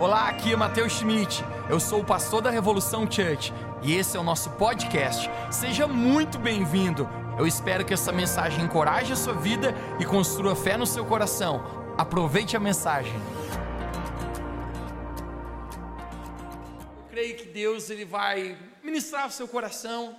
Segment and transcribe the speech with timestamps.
[0.00, 1.44] Olá, aqui é Matheus Schmidt.
[1.68, 5.28] Eu sou o pastor da Revolução Church e esse é o nosso podcast.
[5.52, 7.06] Seja muito bem-vindo.
[7.38, 11.62] Eu espero que essa mensagem encoraje a sua vida e construa fé no seu coração.
[11.98, 13.12] Aproveite a mensagem.
[17.00, 20.16] Eu creio que Deus ele vai ministrar o seu coração.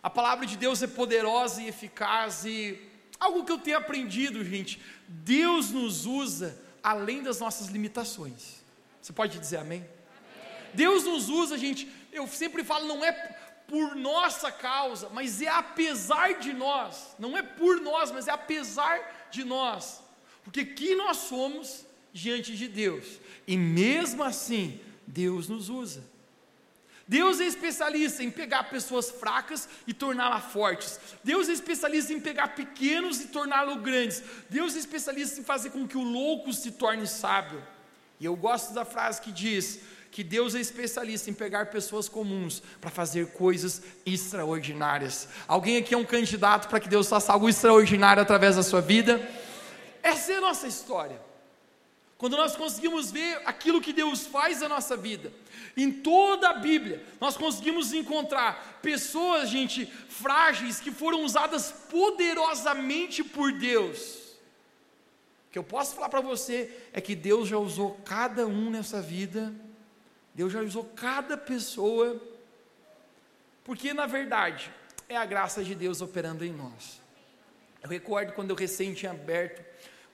[0.00, 2.80] A palavra de Deus é poderosa e eficaz e
[3.18, 4.80] algo que eu tenho aprendido, gente.
[5.08, 8.59] Deus nos usa além das nossas limitações.
[9.00, 9.78] Você pode dizer amém?
[9.78, 9.88] amém?
[10.74, 11.90] Deus nos usa, gente.
[12.12, 13.12] Eu sempre falo, não é
[13.66, 17.14] por nossa causa, mas é apesar de nós.
[17.18, 20.02] Não é por nós, mas é apesar de nós.
[20.42, 23.20] Porque quem nós somos diante de Deus.
[23.46, 26.02] E mesmo assim, Deus nos usa.
[27.06, 31.00] Deus é especialista em pegar pessoas fracas e torná-las fortes.
[31.24, 34.22] Deus é especialista em pegar pequenos e torná-los grandes.
[34.48, 37.60] Deus é especialista em fazer com que o louco se torne sábio.
[38.20, 42.62] E eu gosto da frase que diz que Deus é especialista em pegar pessoas comuns
[42.80, 45.26] para fazer coisas extraordinárias.
[45.48, 49.26] Alguém aqui é um candidato para que Deus faça algo extraordinário através da sua vida?
[50.02, 51.20] Essa é a nossa história.
[52.18, 55.32] Quando nós conseguimos ver aquilo que Deus faz na nossa vida,
[55.74, 63.52] em toda a Bíblia, nós conseguimos encontrar pessoas, gente, frágeis que foram usadas poderosamente por
[63.52, 64.19] Deus
[65.50, 69.02] o que eu posso falar para você é que Deus já usou cada um nessa
[69.02, 69.52] vida,
[70.32, 72.22] Deus já usou cada pessoa,
[73.64, 74.72] porque na verdade
[75.08, 77.00] é a graça de Deus operando em nós.
[77.82, 79.60] Eu recordo quando eu recém tinha aberto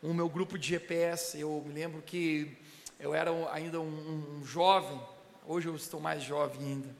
[0.03, 2.57] o meu grupo de GPS, eu me lembro que
[2.99, 4.99] eu era ainda um, um jovem,
[5.47, 6.97] hoje eu estou mais jovem ainda,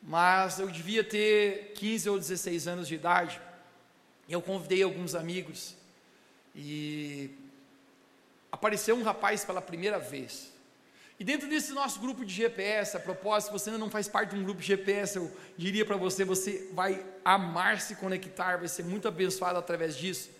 [0.00, 3.40] mas eu devia ter 15 ou 16 anos de idade,
[4.28, 5.76] e eu convidei alguns amigos,
[6.54, 7.30] e
[8.50, 10.52] apareceu um rapaz pela primeira vez.
[11.20, 14.36] E dentro desse nosso grupo de GPS, a propósito, você ainda não faz parte de
[14.36, 18.84] um grupo de GPS, eu diria para você, você vai amar se conectar, vai ser
[18.84, 20.30] muito abençoado através disso.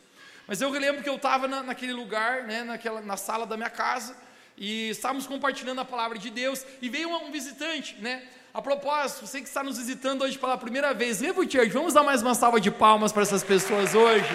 [0.47, 3.69] Mas eu lembro que eu estava na, naquele lugar, né, naquela, na sala da minha
[3.69, 4.16] casa,
[4.56, 8.27] e estávamos compartilhando a palavra de Deus, e veio um, visitante, né?
[8.54, 12.04] A propósito, você que está nos visitando hoje pela primeira vez, Revo Church, vamos dar
[12.04, 14.27] mais uma salva de palmas para essas pessoas hoje.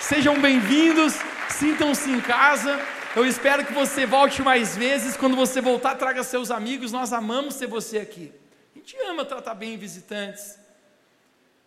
[0.00, 1.14] Sejam bem-vindos,
[1.50, 2.78] sintam-se em casa.
[3.16, 5.16] Eu espero que você volte mais vezes.
[5.16, 6.92] Quando você voltar, traga seus amigos.
[6.92, 8.32] Nós amamos ter você aqui.
[8.74, 10.56] A gente ama tratar bem visitantes.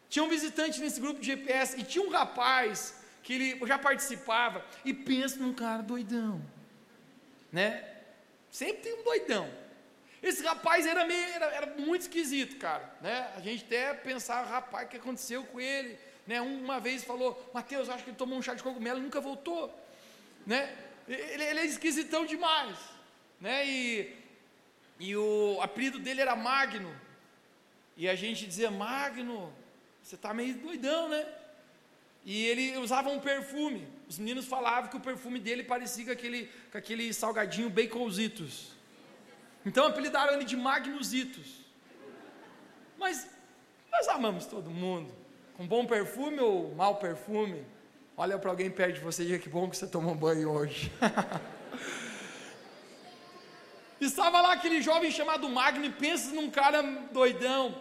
[0.09, 4.65] Tinha um visitante nesse grupo de GPS e tinha um rapaz que ele já participava
[4.85, 6.41] e pensa num cara doidão,
[7.51, 7.83] né?
[8.49, 9.47] Sempre tem um doidão.
[10.23, 13.29] Esse rapaz era meio, era, era muito esquisito, cara, né?
[13.35, 15.97] A gente até pensava, rapaz, o que aconteceu com ele?
[16.25, 16.41] Né?
[16.41, 19.73] Uma vez falou, Mateus, acho que ele tomou um chá de cogumelo e nunca voltou.
[20.45, 20.75] Né?
[21.07, 22.77] Ele, ele é esquisitão demais.
[23.39, 23.65] Né?
[23.65, 24.15] E,
[24.99, 26.95] e o apelido dele era Magno.
[27.97, 29.53] E a gente dizia, Magno,
[30.01, 31.25] você está meio doidão, né?
[32.23, 33.87] E ele usava um perfume.
[34.07, 38.71] Os meninos falavam que o perfume dele parecia com aquele, com aquele salgadinho baconzitos.
[39.65, 41.61] Então apelidaram ele de Magnusitos.
[42.97, 43.27] Mas
[43.91, 45.20] nós amamos todo mundo.
[45.61, 47.63] Um bom perfume ou mau perfume?
[48.17, 50.91] Olha para alguém perto de você e diga que bom que você tomou banho hoje.
[54.01, 57.79] Estava lá aquele jovem chamado Magno, pensa num cara doidão.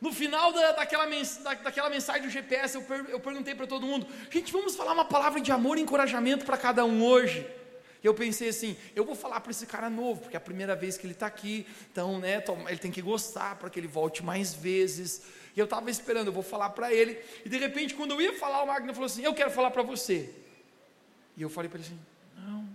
[0.00, 3.66] No final da, daquela, mens, da, daquela mensagem do GPS, eu, per, eu perguntei para
[3.66, 7.46] todo mundo: gente, vamos falar uma palavra de amor e encorajamento para cada um hoje.
[8.02, 10.74] E eu pensei assim: eu vou falar para esse cara novo, porque é a primeira
[10.74, 14.24] vez que ele está aqui, então, né, ele tem que gostar para que ele volte
[14.24, 15.41] mais vezes.
[15.54, 17.18] E eu estava esperando, eu vou falar para ele.
[17.44, 19.82] E de repente, quando eu ia falar, o Magno falou assim: Eu quero falar para
[19.82, 20.34] você.
[21.36, 22.00] E eu falei para ele assim:
[22.36, 22.68] Não,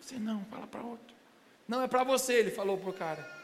[0.00, 1.14] você não, fala para outro.
[1.66, 3.34] Não, é para você, ele falou para o cara.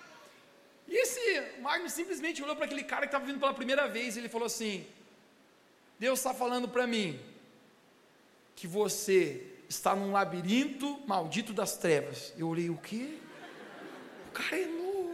[0.86, 4.20] E esse Magno simplesmente olhou para aquele cara que estava vindo pela primeira vez e
[4.20, 4.86] ele falou assim:
[5.98, 7.18] Deus está falando para mim
[8.54, 12.34] que você está num labirinto maldito das trevas.
[12.36, 13.18] Eu olhei, o quê?
[14.28, 15.09] O cara é louco.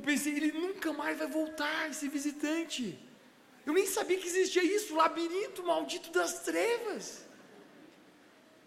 [0.00, 2.98] Eu pensei, ele nunca mais vai voltar, esse visitante.
[3.66, 7.26] Eu nem sabia que existia isso, labirinto maldito das trevas.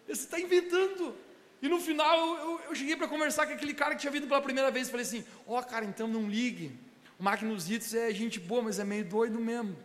[0.05, 1.15] Você está inventando.
[1.59, 4.27] E no final eu, eu, eu cheguei para conversar com aquele cara que tinha vindo
[4.27, 4.91] pela primeira vez.
[4.91, 6.77] Falei assim: Ó, oh, cara, então não ligue.
[7.17, 9.75] O Magnus é gente boa, mas é meio doido mesmo.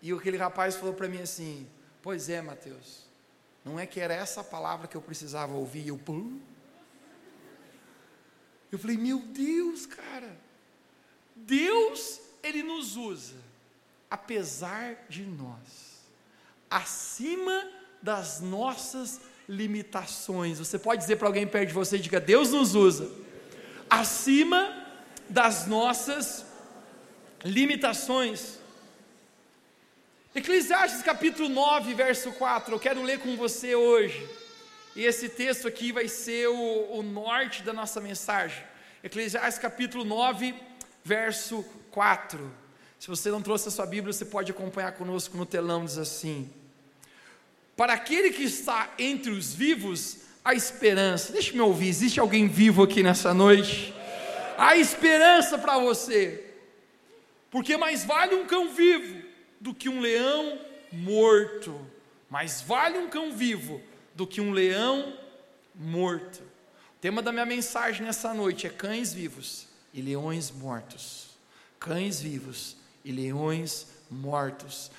[0.00, 1.66] E aquele rapaz falou para mim assim:
[2.00, 3.06] Pois é, Mateus.
[3.64, 5.86] Não é que era essa palavra que eu precisava ouvir.
[5.86, 6.38] E eu, pum.
[8.70, 10.36] Eu falei, meu Deus, cara,
[11.34, 13.36] Deus, Ele nos usa,
[14.10, 16.02] apesar de nós,
[16.70, 17.70] acima
[18.02, 20.58] das nossas limitações.
[20.58, 23.10] Você pode dizer para alguém perto de você, diga: Deus nos usa
[23.88, 24.84] acima
[25.28, 26.44] das nossas
[27.44, 28.58] limitações.
[30.34, 34.28] Eclesiastes capítulo 9, verso 4, eu quero ler com você hoje.
[34.96, 38.64] E esse texto aqui vai ser o, o norte da nossa mensagem.
[39.04, 40.54] Eclesiastes capítulo 9,
[41.04, 42.50] verso 4.
[42.98, 46.50] Se você não trouxe a sua Bíblia, você pode acompanhar conosco no telão, diz assim:
[47.76, 51.30] Para aquele que está entre os vivos, a esperança.
[51.30, 53.94] Deixa me ouvir, existe alguém vivo aqui nessa noite?
[54.56, 56.42] Há esperança para você,
[57.50, 59.22] porque mais vale um cão vivo
[59.60, 60.58] do que um leão
[60.90, 61.78] morto.
[62.30, 63.82] Mais vale um cão vivo
[64.16, 65.16] do que um leão
[65.74, 66.40] morto.
[66.40, 71.28] O tema da minha mensagem nessa noite é cães vivos e leões mortos.
[71.78, 74.90] Cães vivos e leões mortos.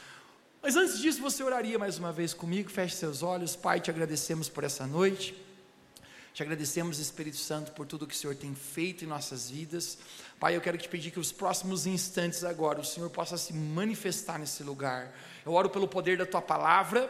[0.62, 3.56] Mas antes disso, você oraria mais uma vez comigo, feche seus olhos.
[3.56, 5.36] Pai, te agradecemos por essa noite.
[6.34, 9.98] Te agradecemos, Espírito Santo, por tudo que o Senhor tem feito em nossas vidas.
[10.40, 14.38] Pai, eu quero te pedir que os próximos instantes agora o Senhor possa se manifestar
[14.38, 15.12] nesse lugar.
[15.44, 17.10] Eu oro pelo poder da tua palavra,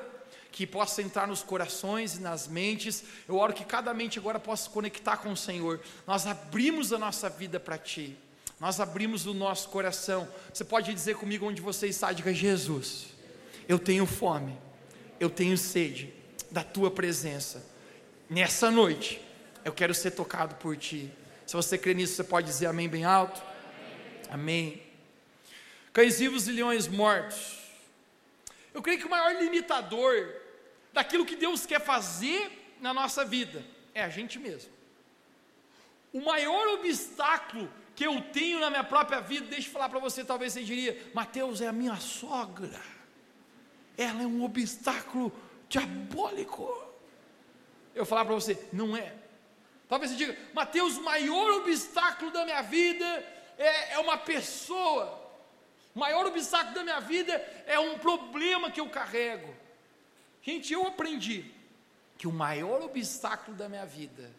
[0.57, 3.03] que possa entrar nos corações e nas mentes.
[3.27, 5.79] Eu oro que cada mente agora possa se conectar com o Senhor.
[6.07, 8.17] Nós abrimos a nossa vida para ti.
[8.59, 10.27] Nós abrimos o nosso coração.
[10.51, 13.05] Você pode dizer comigo onde você está, diga Jesus.
[13.69, 14.57] Eu tenho fome.
[15.19, 16.11] Eu tenho sede
[16.49, 17.63] da tua presença.
[18.27, 19.21] Nessa noite,
[19.63, 21.13] eu quero ser tocado por ti.
[21.45, 23.43] Se você crê nisso, você pode dizer amém bem alto?
[24.31, 24.69] Amém.
[24.69, 24.83] amém.
[25.93, 27.59] Cães vivos e leões mortos.
[28.73, 30.46] Eu creio que o maior limitador
[30.93, 33.63] daquilo que Deus quer fazer na nossa vida
[33.93, 34.71] é a gente mesmo.
[36.13, 40.23] O maior obstáculo que eu tenho na minha própria vida, deixa eu falar para você,
[40.23, 42.79] talvez você diria, Mateus é a minha sogra,
[43.97, 45.33] ela é um obstáculo
[45.67, 46.71] diabólico.
[47.95, 49.15] Eu falar para você, não é.
[49.89, 53.05] Talvez você diga, Mateus, o maior obstáculo da minha vida
[53.57, 55.19] é, é uma pessoa.
[55.95, 57.33] O maior obstáculo da minha vida
[57.65, 59.51] é um problema que eu carrego.
[60.47, 61.43] Gente, eu aprendi
[62.17, 64.31] que o maior obstáculo da minha vida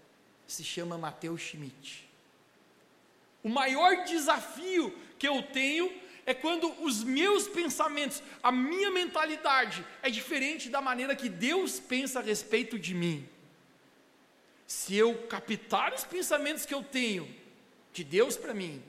[0.47, 2.09] se chama Mateus Schmidt.
[3.45, 5.93] O maior desafio que eu tenho
[6.25, 12.21] é quando os meus pensamentos, a minha mentalidade é diferente da maneira que Deus pensa
[12.21, 13.29] a respeito de mim
[14.69, 17.27] se eu captar os pensamentos que eu tenho
[17.91, 18.83] de Deus para mim,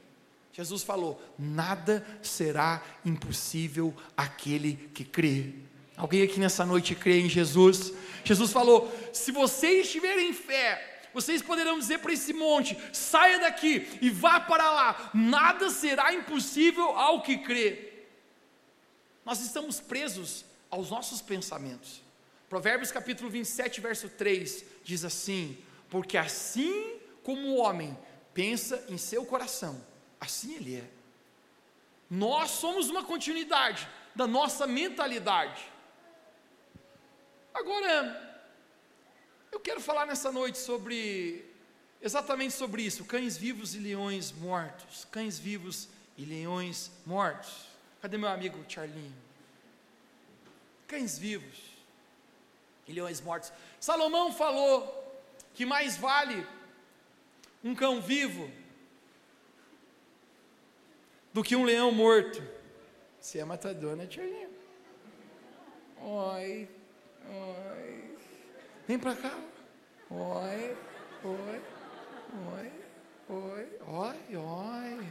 [0.52, 5.54] Jesus falou: nada será impossível aquele que crê.
[6.00, 7.94] Alguém aqui nessa noite crê em Jesus?
[8.24, 14.10] Jesus falou: se vocês tiverem fé, vocês poderão dizer para esse monte: saia daqui e
[14.10, 17.92] vá para lá, nada será impossível ao que crê.
[19.26, 22.02] Nós estamos presos aos nossos pensamentos.
[22.48, 25.58] Provérbios capítulo 27, verso 3 diz assim:
[25.90, 27.96] porque assim como o homem
[28.34, 29.86] pensa em seu coração,
[30.18, 30.90] assim ele é.
[32.10, 33.86] Nós somos uma continuidade
[34.16, 35.69] da nossa mentalidade.
[37.54, 38.30] Agora,
[39.52, 41.46] eu quero falar nessa noite sobre,
[42.02, 45.06] exatamente sobre isso: cães vivos e leões mortos.
[45.06, 47.68] Cães vivos e leões mortos.
[48.02, 49.16] Cadê meu amigo Charlinho?
[50.88, 51.58] Cães vivos
[52.88, 53.52] e leões mortos.
[53.80, 54.96] Salomão falou
[55.54, 56.46] que mais vale
[57.64, 58.50] um cão vivo
[61.34, 62.42] do que um leão morto.
[63.20, 64.50] Você é matador, né, Tianinho?
[66.02, 66.70] Oi,
[67.28, 68.18] oi.
[68.88, 69.38] Vem pra cá.
[70.10, 70.78] Oi,
[71.24, 71.62] oi,
[72.48, 72.72] oi,
[73.30, 75.08] oi, oi, oi.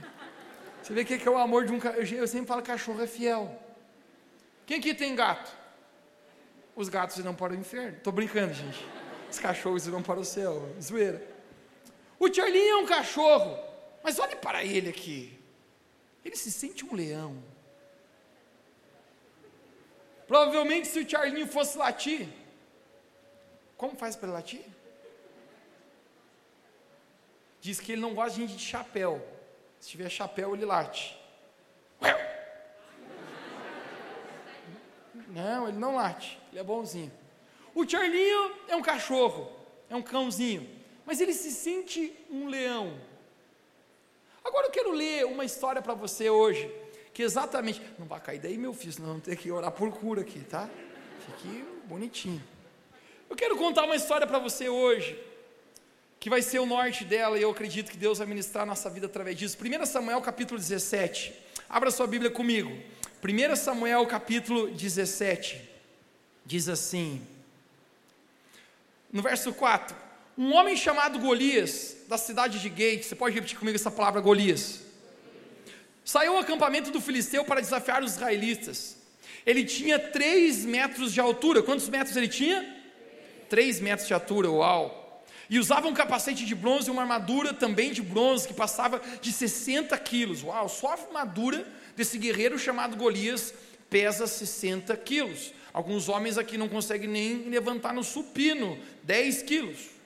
[0.83, 2.17] Você vê o que é o amor de um cachorro?
[2.17, 3.61] Eu sempre falo cachorro é fiel.
[4.67, 5.51] Quem aqui tem gato?
[6.75, 7.97] Os gatos irão para o inferno.
[7.97, 8.99] Estou brincando, gente
[9.31, 10.75] os cachorros irão para o céu.
[10.81, 11.23] Zoeira.
[12.19, 13.57] O Charlie é um cachorro,
[14.03, 15.39] mas olhe para ele aqui.
[16.25, 17.37] Ele se sente um leão.
[20.29, 22.29] Provavelmente, se o Charlinho fosse latir,
[23.79, 24.65] como faz para latir?
[27.63, 29.27] Diz que ele não gosta de gente de chapéu.
[29.81, 31.19] Se tiver chapéu, ele late.
[35.29, 36.39] Não, ele não late.
[36.51, 37.13] Ele é bonzinho.
[37.75, 39.51] O Charlinho é um cachorro,
[39.89, 40.69] é um cãozinho,
[41.07, 43.01] mas ele se sente um leão.
[44.45, 46.71] Agora eu quero ler uma história para você hoje,
[47.19, 47.83] que exatamente.
[47.99, 50.71] Não vai cair daí, meu filho, senão vamos ter que orar por cura aqui, tá?
[51.27, 52.41] Fique bonitinho.
[53.29, 55.19] Eu quero contar uma história para você hoje,
[56.21, 58.89] que vai ser o norte dela, e eu acredito que Deus vai ministrar a nossa
[58.89, 59.59] vida através disso.
[59.61, 61.35] 1 Samuel capítulo 17.
[61.69, 62.71] Abra sua Bíblia comigo.
[63.21, 65.61] 1 Samuel capítulo 17.
[66.47, 67.27] Diz assim:
[69.13, 69.97] no verso 4,
[70.39, 74.87] um homem chamado Golias, da cidade de Gate, você pode repetir comigo essa palavra Golias?
[76.09, 78.97] Saiu ao acampamento do Filisteu para desafiar os israelitas.
[79.45, 81.63] Ele tinha 3 metros de altura.
[81.63, 82.67] Quantos metros ele tinha?
[83.51, 85.23] 3 metros de altura, uau!
[85.51, 89.31] E usava um capacete de bronze e uma armadura também de bronze, que passava de
[89.31, 90.43] 60 quilos.
[90.43, 93.53] Uau, só a armadura desse guerreiro chamado Golias
[93.91, 95.53] pesa 60 quilos.
[95.75, 99.99] Alguns homens aqui não conseguem nem levantar no supino 10 quilos.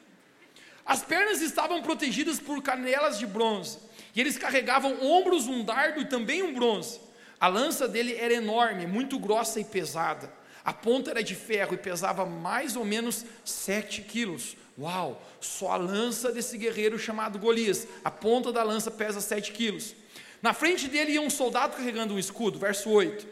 [0.84, 3.78] As pernas estavam protegidas por canelas de bronze,
[4.14, 7.00] e eles carregavam ombros, um dardo e também um bronze.
[7.40, 10.32] A lança dele era enorme, muito grossa e pesada.
[10.64, 14.56] A ponta era de ferro e pesava mais ou menos 7 quilos.
[14.78, 15.20] Uau!
[15.40, 17.88] Só a lança desse guerreiro chamado Golias.
[18.04, 19.94] A ponta da lança pesa 7 quilos.
[20.40, 22.58] Na frente dele ia um soldado carregando um escudo.
[22.58, 23.26] Verso 8.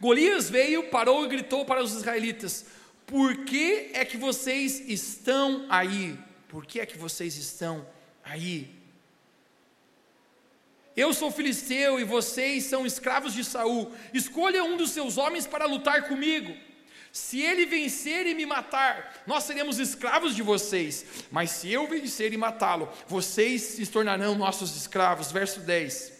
[0.00, 2.64] Golias veio, parou e gritou para os israelitas:
[3.06, 6.16] Por que é que vocês estão aí?
[6.48, 7.86] Por que é que vocês estão
[8.22, 8.79] aí?
[10.96, 13.92] Eu sou filisteu e vocês são escravos de Saul.
[14.12, 16.52] Escolha um dos seus homens para lutar comigo.
[17.12, 21.04] Se ele vencer e me matar, nós seremos escravos de vocês.
[21.30, 25.30] Mas se eu vencer e matá-lo, vocês se tornarão nossos escravos.
[25.30, 26.12] Verso 10.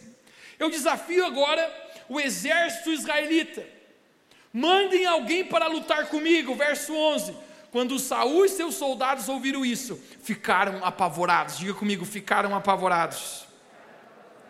[0.57, 1.69] Eu desafio agora
[2.07, 3.65] o exército israelita.
[4.53, 6.55] Mandem alguém para lutar comigo.
[6.55, 7.35] Verso 11.
[7.71, 11.57] Quando Saul e seus soldados ouviram isso, ficaram apavorados.
[11.57, 13.50] Diga comigo, ficaram apavorados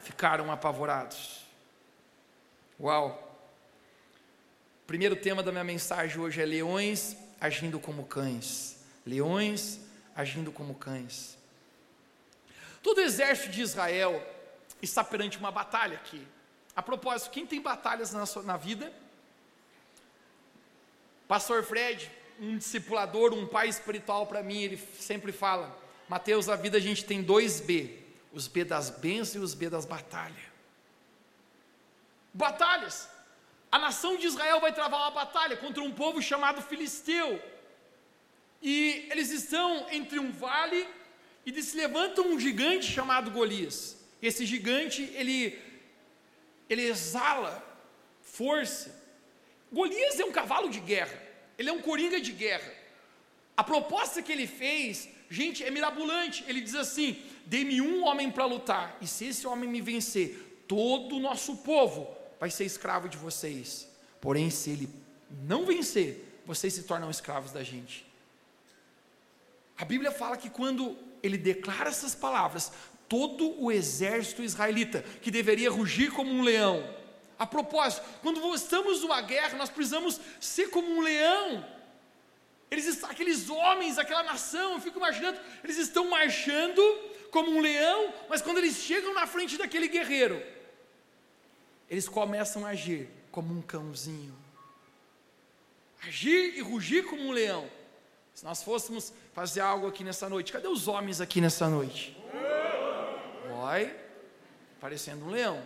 [0.02, 1.46] ficaram apavorados.
[2.80, 3.30] Uau!
[4.88, 8.78] Primeiro tema da minha mensagem hoje é leões agindo como cães.
[9.06, 9.80] Leões
[10.16, 11.38] agindo como cães.
[12.84, 14.22] Todo o exército de Israel
[14.82, 16.28] está perante uma batalha aqui.
[16.76, 18.92] A propósito, quem tem batalhas na, sua, na vida?
[21.28, 25.78] Pastor Fred, um discipulador, um pai espiritual para mim, ele sempre fala:
[26.10, 28.01] Mateus, a vida a gente tem dois B:
[28.32, 30.52] os B das bênçãos e os B das batalhas.
[32.34, 33.10] Batalhas.
[33.72, 37.42] A nação de Israel vai travar uma batalha contra um povo chamado Filisteu.
[38.62, 40.88] E eles estão entre um vale
[41.46, 43.98] e se levanta um gigante chamado Golias.
[44.22, 45.60] Esse gigante, ele,
[46.70, 47.64] ele exala
[48.22, 48.96] força.
[49.72, 51.18] Golias é um cavalo de guerra,
[51.58, 52.72] ele é um coringa de guerra.
[53.56, 56.44] A proposta que ele fez, gente, é mirabolante.
[56.48, 61.16] Ele diz assim: dê-me um homem para lutar, e se esse homem me vencer, todo
[61.16, 62.08] o nosso povo
[62.40, 63.88] vai ser escravo de vocês.
[64.20, 64.90] Porém, se ele
[65.48, 68.06] não vencer, vocês se tornam escravos da gente.
[69.78, 72.72] A Bíblia fala que quando ele declara essas palavras,
[73.08, 76.88] todo o exército israelita, que deveria rugir como um leão.
[77.38, 81.66] A propósito, quando estamos numa guerra, nós precisamos ser como um leão.
[82.72, 86.82] Eles, aqueles homens, aquela nação, eu fico imaginando, eles estão marchando
[87.30, 90.42] como um leão, mas quando eles chegam na frente daquele guerreiro,
[91.90, 94.34] eles começam a agir como um cãozinho.
[96.02, 97.70] Agir e rugir como um leão.
[98.34, 102.18] Se nós fôssemos fazer algo aqui nessa noite, cadê os homens aqui nessa noite?
[103.66, 103.94] Oi,
[104.80, 105.62] parecendo um leão.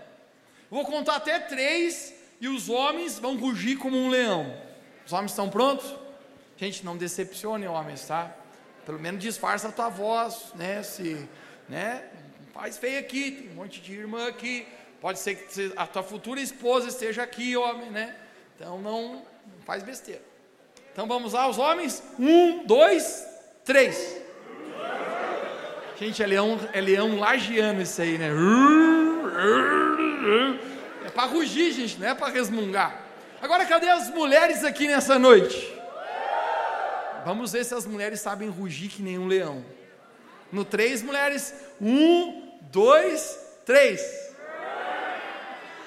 [0.71, 4.59] vou contar até três e os homens vão rugir como um leão.
[5.05, 6.04] Os homens estão prontos?
[6.57, 8.33] Gente, não decepcione homens, tá?
[8.85, 10.83] Pelo menos disfarça a tua voz, né?
[10.83, 11.27] Se
[11.67, 12.03] né?
[12.53, 14.65] Faz feio aqui, tem um monte de irmã aqui.
[15.01, 18.15] Pode ser que a tua futura esposa esteja aqui, homem, né?
[18.55, 19.23] Então não,
[19.65, 20.21] faz besteira.
[20.93, 22.01] Então vamos lá, os homens.
[22.17, 23.27] Um, dois,
[23.65, 24.21] três.
[25.99, 28.29] Gente, é leão, é leão lagiano isso aí, né?
[31.05, 33.01] É para rugir, gente, não é para resmungar.
[33.41, 35.74] Agora, cadê as mulheres aqui nessa noite?
[37.25, 39.65] Vamos ver se as mulheres sabem rugir que nem um leão.
[40.51, 41.55] No três, mulheres.
[41.81, 43.99] Um, dois, três.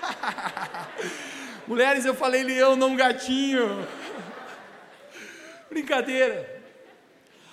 [1.64, 3.86] mulheres, eu falei leão, não gatinho.
[5.70, 6.60] Brincadeira.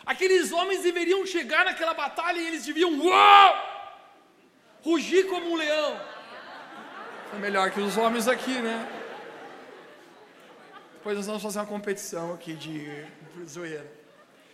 [0.03, 4.01] Aqueles homens deveriam chegar naquela batalha e eles deviam uau,
[4.81, 6.01] rugir como um leão.
[7.35, 9.04] É melhor que os homens aqui, né?
[11.05, 13.05] Depois nós vamos fazer uma competição aqui de
[13.47, 13.85] zoeira.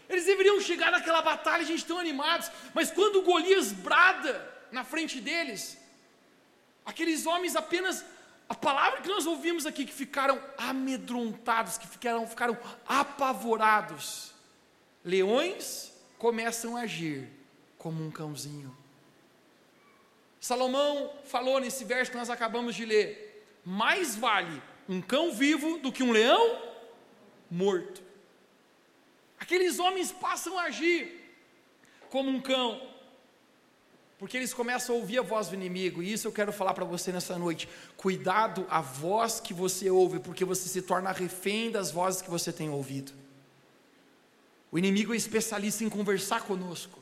[0.09, 5.21] Eles deveriam chegar naquela batalha, a gente tão animados, mas quando Golias brada na frente
[5.21, 5.77] deles,
[6.85, 8.03] aqueles homens apenas,
[8.49, 14.33] a palavra que nós ouvimos aqui, que ficaram amedrontados, que ficaram, ficaram apavorados.
[15.05, 17.29] Leões começam a agir
[17.77, 18.75] como um cãozinho.
[20.37, 25.89] Salomão falou nesse verso que nós acabamos de ler: mais vale um cão vivo do
[25.89, 26.61] que um leão
[27.49, 28.03] morto.
[29.39, 31.33] Aqueles homens passam a agir
[32.09, 32.81] como um cão,
[34.19, 36.83] porque eles começam a ouvir a voz do inimigo, e isso eu quero falar para
[36.83, 37.69] você nessa noite.
[37.95, 42.51] Cuidado a voz que você ouve, porque você se torna refém das vozes que você
[42.51, 43.13] tem ouvido.
[44.69, 46.99] O inimigo é especialista em conversar conosco.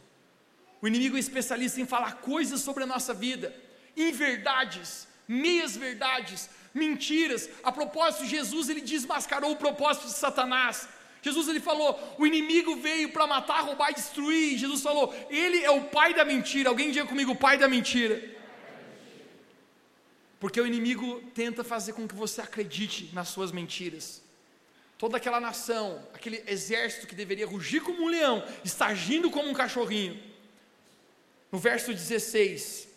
[0.80, 3.54] O inimigo é especialista em falar coisas sobre a nossa vida,
[3.98, 6.50] inverdades, meias verdades,
[6.86, 7.50] mentiras.
[7.64, 10.88] A propósito, Jesus ele desmascarou o propósito de Satanás.
[11.22, 14.58] Jesus ele falou: o inimigo veio para matar, roubar e destruir.
[14.58, 16.70] Jesus falou: ele é o pai da mentira.
[16.70, 18.38] Alguém diga comigo, pai da mentira.
[20.40, 24.24] Porque o inimigo tenta fazer com que você acredite nas suas mentiras.
[24.98, 29.54] Toda aquela nação, aquele exército que deveria rugir como um leão, está agindo como um
[29.54, 30.22] cachorrinho.
[31.52, 32.88] No verso 16,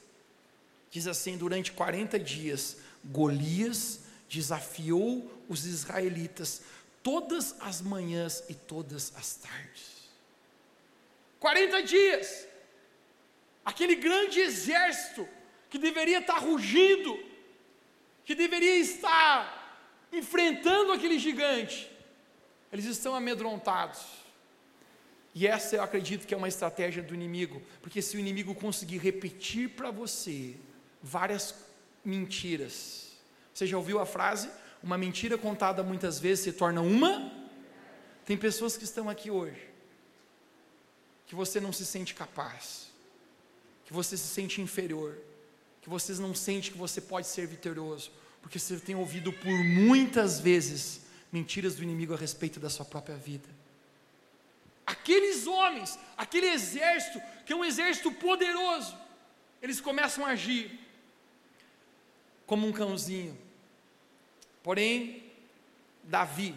[0.91, 6.63] diz assim: Durante 40 dias, Golias desafiou os israelitas
[7.03, 9.93] todas as manhãs e todas as tardes.
[11.41, 12.47] 40 dias,
[13.65, 15.29] aquele grande exército
[15.69, 17.19] que deveria estar rugindo,
[18.25, 21.91] que deveria estar enfrentando aquele gigante,
[22.73, 24.01] eles estão amedrontados.
[25.35, 28.99] E essa eu acredito que é uma estratégia do inimigo, porque se o inimigo conseguir
[28.99, 30.57] repetir para você
[31.03, 31.55] várias
[32.05, 33.13] mentiras,
[33.53, 34.51] você já ouviu a frase?
[34.83, 37.33] Uma mentira contada muitas vezes se torna uma.
[38.25, 39.69] Tem pessoas que estão aqui hoje,
[41.27, 42.89] que você não se sente capaz,
[43.85, 45.19] que você se sente inferior,
[45.81, 50.41] que você não sente que você pode ser vitorioso, porque você tem ouvido por muitas
[50.41, 53.49] vezes mentiras do inimigo a respeito da sua própria vida.
[54.87, 58.97] Aqueles homens, aquele exército, que é um exército poderoso,
[59.61, 60.79] eles começam a agir
[62.53, 63.35] como um cãozinho.
[64.63, 65.25] Porém,
[66.05, 66.55] Davi,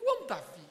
[0.00, 0.62] eu amo Davi.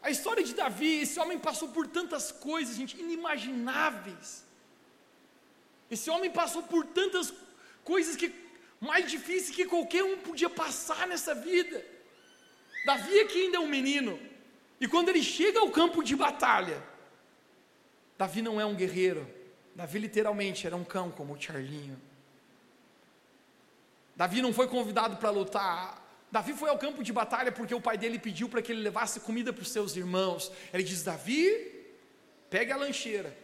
[0.00, 4.42] A história de Davi, esse homem passou por tantas coisas, gente, inimagináveis.
[5.90, 7.30] Esse homem passou por tantas
[7.84, 8.32] coisas que
[8.80, 11.84] mais difíceis que qualquer um podia passar nessa vida.
[12.86, 14.18] Davi aqui ainda é um menino.
[14.80, 16.82] E quando ele chega ao campo de batalha,
[18.16, 19.30] Davi não é um guerreiro.
[19.74, 22.00] Davi literalmente era um cão como o Charlinho.
[24.16, 26.02] Davi não foi convidado para lutar.
[26.32, 29.20] Davi foi ao campo de batalha porque o pai dele pediu para que ele levasse
[29.20, 30.50] comida para os seus irmãos.
[30.72, 31.84] Ele diz: Davi,
[32.48, 33.36] pegue a lancheira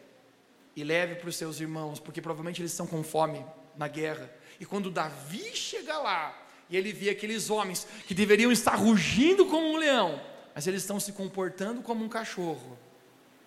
[0.74, 3.44] e leve para os seus irmãos, porque provavelmente eles estão com fome
[3.76, 4.32] na guerra.
[4.58, 6.38] E quando Davi chega lá,
[6.70, 10.20] e ele vê aqueles homens que deveriam estar rugindo como um leão,
[10.54, 12.78] mas eles estão se comportando como um cachorro.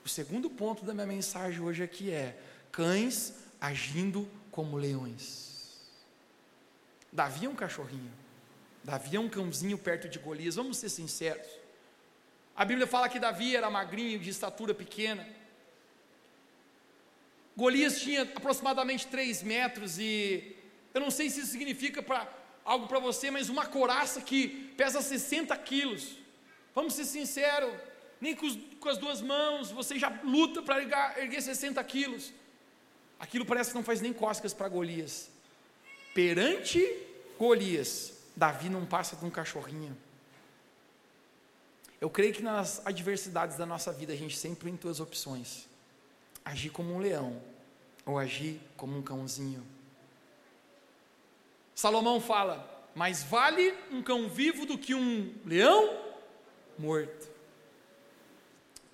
[0.04, 2.38] O segundo ponto da minha mensagem hoje aqui é:
[2.72, 5.45] cães agindo como leões.
[7.16, 8.12] Davi é um cachorrinho.
[8.84, 11.48] Davi é um cãozinho perto de Golias, vamos ser sinceros.
[12.56, 15.26] A Bíblia fala que Davi era magrinho, de estatura pequena.
[17.56, 20.58] Golias tinha aproximadamente 3 metros e
[20.94, 22.28] eu não sei se isso significa pra,
[22.66, 26.18] algo para você, mas uma coraça que pesa 60 quilos.
[26.74, 27.74] Vamos ser sinceros,
[28.20, 32.34] nem com, os, com as duas mãos você já luta para erguer, erguer 60 quilos.
[33.18, 35.34] Aquilo parece que não faz nem cócegas para Golias.
[36.16, 36.82] Perante
[37.38, 39.96] Golias, Davi não passa de um cachorrinho.
[42.00, 45.68] Eu creio que nas adversidades da nossa vida a gente sempre tem duas opções:
[46.46, 47.42] agir como um leão
[48.06, 49.62] ou agir como um cãozinho.
[51.76, 56.02] Salomão fala: mais vale um cão vivo do que um leão
[56.80, 57.28] morto.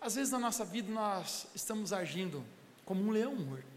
[0.01, 2.43] Às vezes na nossa vida nós estamos agindo
[2.83, 3.70] como um leão morto.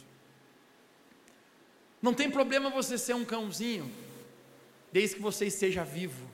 [2.04, 3.90] Não tem problema você ser um cãozinho,
[4.92, 6.30] desde que você esteja vivo.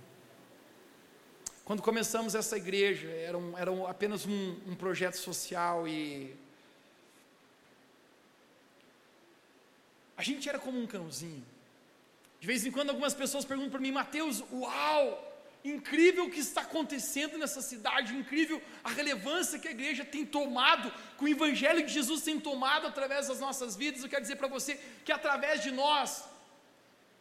[1.65, 6.35] Quando começamos essa igreja, era, um, era um, apenas um, um projeto social e.
[10.17, 11.47] A gente era como um cãozinho.
[12.41, 15.30] De vez em quando algumas pessoas perguntam para mim, Mateus, uau!
[15.63, 20.91] Incrível o que está acontecendo nessa cidade, incrível a relevância que a igreja tem tomado,
[21.19, 24.03] que o Evangelho de Jesus tem tomado através das nossas vidas.
[24.03, 26.25] Eu quero dizer para você que através de nós,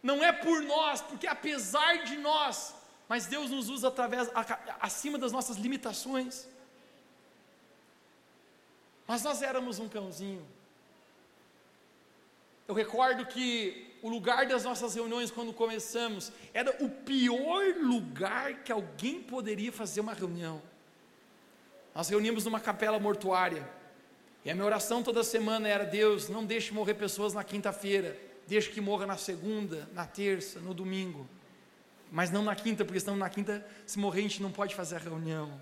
[0.02, 2.74] não é por nós, porque apesar de nós,
[3.10, 4.30] mas Deus nos usa através,
[4.80, 6.48] acima das nossas limitações.
[9.06, 10.48] Mas nós éramos um cãozinho.
[12.68, 18.72] Eu recordo que o lugar das nossas reuniões, quando começamos, era o pior lugar que
[18.72, 20.62] alguém poderia fazer uma reunião.
[21.94, 23.68] Nós reuníamos numa capela mortuária,
[24.46, 28.70] e a minha oração toda semana era: Deus, não deixe morrer pessoas na quinta-feira, deixe
[28.70, 31.28] que morra na segunda, na terça, no domingo,
[32.12, 34.96] mas não na quinta, porque senão na quinta, se morrer, a gente não pode fazer
[34.96, 35.60] a reunião.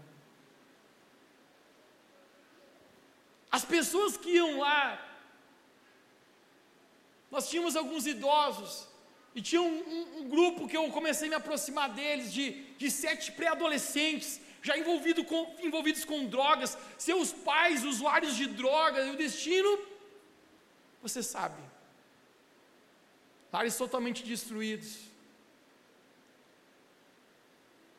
[3.52, 5.07] As pessoas que iam lá,
[7.30, 8.88] nós tínhamos alguns idosos,
[9.36, 12.90] e tinha um, um, um grupo que eu comecei a me aproximar deles, de, de
[12.90, 19.18] sete pré-adolescentes, já envolvido com, envolvidos com drogas, seus pais usuários de drogas, e o
[19.18, 19.80] destino,
[21.02, 21.62] você sabe,
[23.52, 24.98] lares totalmente destruídos.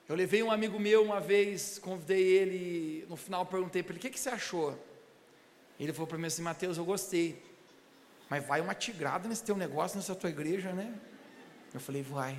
[0.09, 4.03] Eu levei um amigo meu uma vez, convidei ele, no final perguntei para ele: o
[4.03, 4.79] que, que você achou?
[5.79, 7.41] Ele falou para mim assim: Mateus, eu gostei,
[8.29, 10.93] mas vai uma tigrada nesse teu negócio, nessa tua igreja, né?
[11.73, 12.39] Eu falei: vai.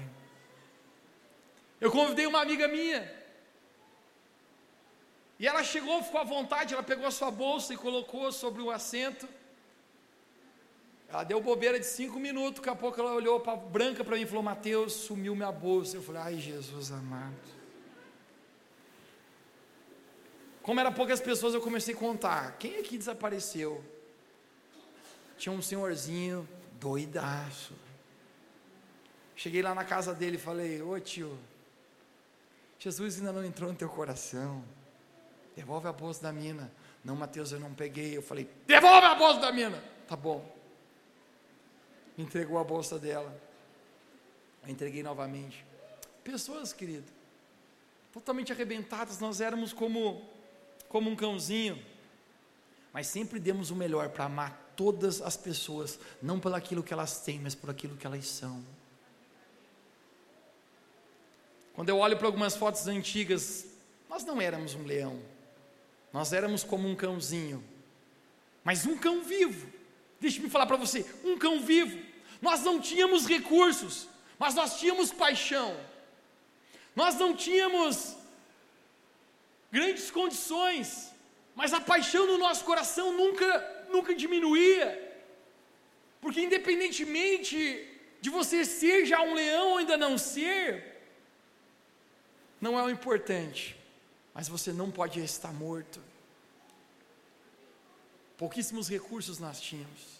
[1.81, 3.01] Eu convidei uma amiga minha,
[5.39, 8.69] e ela chegou, ficou à vontade, ela pegou a sua bolsa e colocou sobre o
[8.69, 9.27] assento.
[11.07, 14.23] Ela deu bobeira de cinco minutos, daqui a pouco ela olhou para branca para mim
[14.23, 15.95] e falou: Mateus, sumiu minha bolsa.
[15.95, 17.59] Eu falei: Ai, Jesus amado.
[20.61, 22.57] Como era poucas pessoas, eu comecei a contar.
[22.57, 23.83] Quem aqui desapareceu?
[25.39, 26.47] Tinha um senhorzinho
[26.81, 27.73] doidaço.
[29.37, 31.39] Cheguei lá na casa dele e falei: Ô tio,
[32.77, 34.61] Jesus ainda não entrou no teu coração.
[35.55, 36.69] Devolve a bolsa da mina.
[37.05, 38.17] Não, Mateus, eu não peguei.
[38.17, 39.81] Eu falei: Devolve a bolsa da mina.
[40.09, 40.45] Tá bom.
[42.17, 43.33] Entregou a bolsa dela.
[44.61, 45.65] Eu entreguei novamente.
[46.21, 47.09] Pessoas, querido,
[48.11, 49.19] totalmente arrebentadas.
[49.19, 50.21] Nós éramos como
[50.89, 51.81] como um cãozinho,
[52.91, 57.19] mas sempre demos o melhor para amar todas as pessoas, não pelo aquilo que elas
[57.19, 58.63] têm, mas por aquilo que elas são.
[61.73, 63.65] Quando eu olho para algumas fotos antigas,
[64.09, 65.21] nós não éramos um leão,
[66.13, 67.61] nós éramos como um cãozinho,
[68.63, 69.69] mas um cão vivo.
[70.17, 71.99] Deixe-me falar para você, um cão vivo.
[72.41, 75.77] Nós não tínhamos recursos, mas nós tínhamos paixão.
[76.95, 78.15] Nós não tínhamos
[79.69, 81.11] grandes condições,
[81.53, 84.87] mas a paixão no nosso coração nunca, nunca diminuía,
[86.21, 87.87] porque independentemente
[88.21, 91.01] de você ser já um leão ou ainda não ser,
[92.59, 93.77] não é o importante,
[94.33, 96.01] mas você não pode estar morto.
[98.37, 100.19] Pouquíssimos recursos nós tínhamos.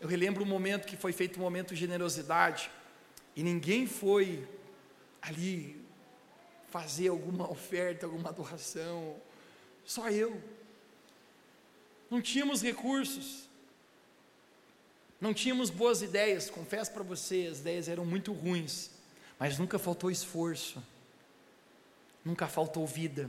[0.00, 2.70] Eu relembro um momento que foi feito um momento de generosidade,
[3.34, 4.46] e ninguém foi
[5.20, 5.80] ali
[6.70, 9.16] fazer alguma oferta, alguma doação.
[9.84, 10.40] Só eu.
[12.10, 13.48] Não tínhamos recursos.
[15.20, 18.90] Não tínhamos boas ideias, confesso para você, as ideias eram muito ruins,
[19.38, 20.80] mas nunca faltou esforço,
[22.24, 23.28] nunca faltou vida,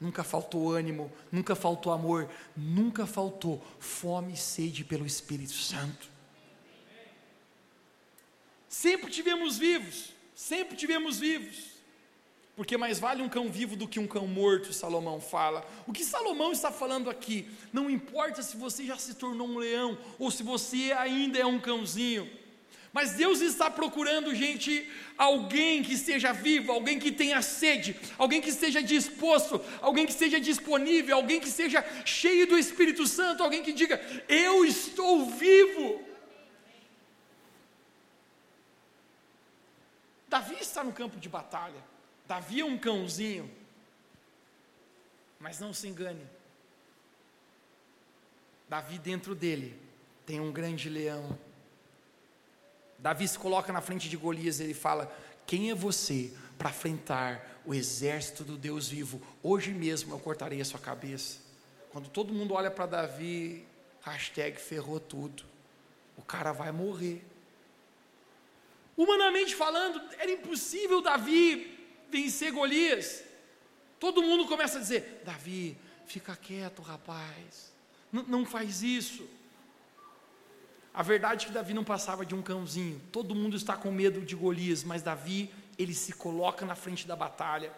[0.00, 6.08] nunca faltou ânimo, nunca faltou amor, nunca faltou fome e sede pelo Espírito Santo.
[8.68, 11.73] Sempre tivemos vivos, sempre tivemos vivos.
[12.56, 15.66] Porque mais vale um cão vivo do que um cão morto, Salomão fala.
[15.88, 17.48] O que Salomão está falando aqui?
[17.72, 21.58] Não importa se você já se tornou um leão ou se você ainda é um
[21.58, 22.30] cãozinho.
[22.92, 24.88] Mas Deus está procurando gente,
[25.18, 30.38] alguém que esteja vivo, alguém que tenha sede, alguém que esteja disposto, alguém que esteja
[30.38, 36.04] disponível, alguém que seja cheio do Espírito Santo, alguém que diga: Eu estou vivo.
[40.28, 41.93] Davi está no campo de batalha.
[42.26, 43.50] Davi é um cãozinho,
[45.38, 46.26] mas não se engane.
[48.68, 49.78] Davi dentro dele
[50.24, 51.38] tem um grande leão.
[52.98, 55.14] Davi se coloca na frente de Golias e ele fala:
[55.46, 59.20] Quem é você para enfrentar o exército do Deus vivo?
[59.42, 61.40] Hoje mesmo eu cortarei a sua cabeça.
[61.92, 63.66] Quando todo mundo olha para Davi,
[64.00, 65.44] hashtag ferrou tudo.
[66.16, 67.22] O cara vai morrer.
[68.96, 71.73] Humanamente falando, era impossível Davi
[72.14, 73.24] vencer Golias.
[73.98, 77.72] Todo mundo começa a dizer: Davi, fica quieto, rapaz,
[78.12, 79.28] N não faz isso.
[80.92, 83.00] A verdade é que Davi não passava de um cãozinho.
[83.10, 87.16] Todo mundo está com medo de Golias, mas Davi, ele se coloca na frente da
[87.16, 87.72] batalha.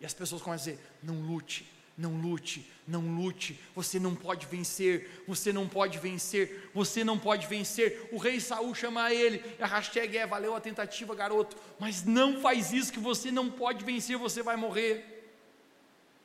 [0.00, 1.70] E as pessoas começam a dizer: não lute,
[2.02, 7.46] não lute, não lute, você não pode vencer, você não pode vencer, você não pode
[7.46, 8.08] vencer.
[8.10, 12.72] O rei Saul chama ele, a hashtag é valeu a tentativa, garoto, mas não faz
[12.72, 15.22] isso que você não pode vencer, você vai morrer.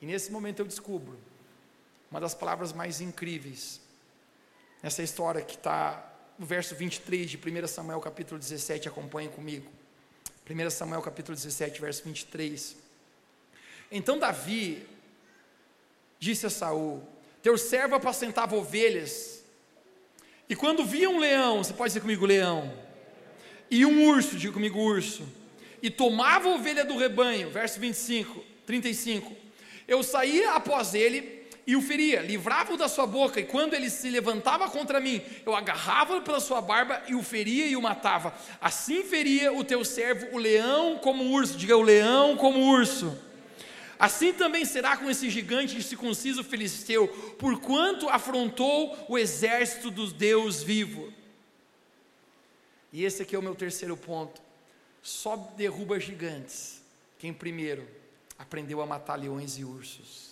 [0.02, 1.16] E nesse momento eu descubro
[2.10, 3.80] uma das palavras mais incríveis
[4.82, 9.70] nessa história que está no verso 23 de 1 Samuel capítulo 17, acompanhe comigo.
[10.48, 12.76] 1 Samuel capítulo 17, verso 23.
[13.90, 14.86] Então Davi
[16.18, 17.02] disse a Saul:
[17.42, 19.44] Teu servo apacentava ovelhas.
[20.48, 22.72] E quando via um leão, você pode dizer comigo leão,
[23.70, 25.22] e um urso, diga comigo urso,
[25.82, 29.36] e tomava a ovelha do rebanho, verso 25, 35.
[29.86, 34.08] Eu saía após ele e o feria, livrava-o da sua boca, e quando ele se
[34.08, 38.34] levantava contra mim, eu agarrava-o pela sua barba e o feria e o matava.
[38.58, 43.27] Assim feria o teu servo, o leão como urso, diga o leão como urso.
[43.98, 51.12] Assim também será com esse gigante circunciso filisteu, porquanto afrontou o exército dos Deus vivo.
[52.92, 54.40] E esse aqui é o meu terceiro ponto.
[55.02, 56.80] Só derruba gigantes
[57.18, 57.88] quem primeiro
[58.38, 60.28] aprendeu a matar leões e ursos.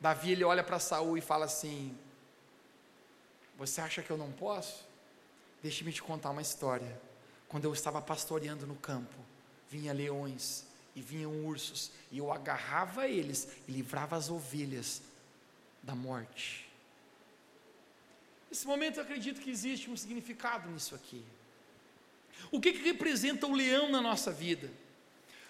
[0.00, 1.98] Davi ele olha para Saul e fala assim:
[3.56, 4.86] Você acha que eu não posso?
[5.60, 7.00] Deixe-me te contar uma história.
[7.48, 9.16] Quando eu estava pastoreando no campo,
[9.68, 10.67] vinha leões
[10.98, 15.00] e vinham ursos, e eu agarrava eles e livrava as ovelhas
[15.80, 16.68] da morte.
[18.50, 21.24] Nesse momento eu acredito que existe um significado nisso aqui.
[22.50, 24.68] O que, que representa o leão na nossa vida?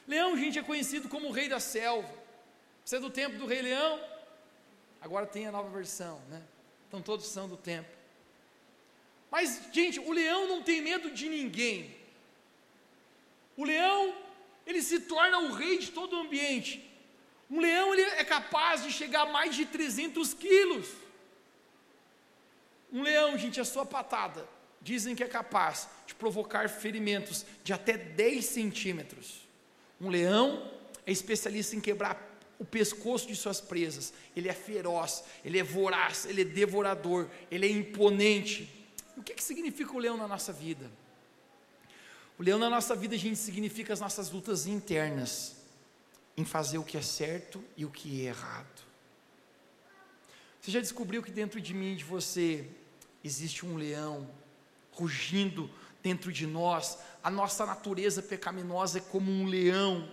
[0.06, 2.12] Leão, gente, é conhecido como o rei da selva.
[2.84, 3.98] Você é do tempo do rei leão?
[5.00, 6.42] Agora tem a nova versão, né?
[6.88, 7.88] Então todos são do tempo.
[9.30, 11.96] Mas, gente, o leão não tem medo de ninguém.
[13.56, 14.14] O leão,
[14.68, 16.84] ele se torna o rei de todo o ambiente.
[17.50, 20.86] Um leão, ele é capaz de chegar a mais de 300 quilos.
[22.92, 24.46] Um leão, gente, a sua patada,
[24.82, 29.48] dizem que é capaz de provocar ferimentos de até 10 centímetros.
[29.98, 30.70] Um leão
[31.06, 32.22] é especialista em quebrar
[32.58, 34.12] o pescoço de suas presas.
[34.36, 38.68] Ele é feroz, ele é voraz, ele é devorador, ele é imponente.
[39.16, 40.90] O que, que significa o leão na nossa vida?
[42.38, 45.56] O leão na nossa vida, gente, significa as nossas lutas internas,
[46.36, 48.82] em fazer o que é certo e o que é errado.
[50.60, 52.68] Você já descobriu que dentro de mim e de você
[53.24, 54.28] existe um leão
[54.92, 55.68] rugindo
[56.02, 56.98] dentro de nós?
[57.24, 60.08] A nossa natureza pecaminosa é como um leão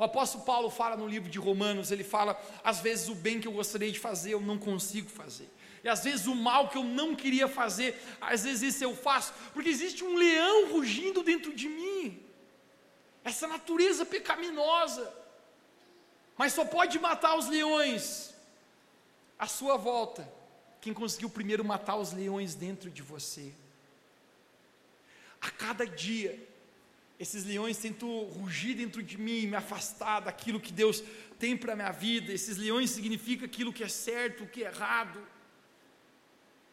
[0.00, 3.46] o apóstolo Paulo fala no livro de Romanos, ele fala: às vezes o bem que
[3.46, 5.46] eu gostaria de fazer eu não consigo fazer.
[5.82, 9.32] E às vezes o mal que eu não queria fazer, às vezes isso eu faço,
[9.52, 12.22] porque existe um leão rugindo dentro de mim.
[13.24, 15.12] Essa natureza pecaminosa.
[16.36, 18.34] Mas só pode matar os leões
[19.38, 20.40] à sua volta
[20.80, 23.52] quem conseguiu primeiro matar os leões dentro de você.
[25.40, 26.38] A cada dia
[27.18, 31.04] esses leões tentam rugir dentro de mim, me afastar daquilo que Deus
[31.38, 32.32] tem para a minha vida.
[32.32, 35.20] Esses leões significam aquilo que é certo, o que é errado.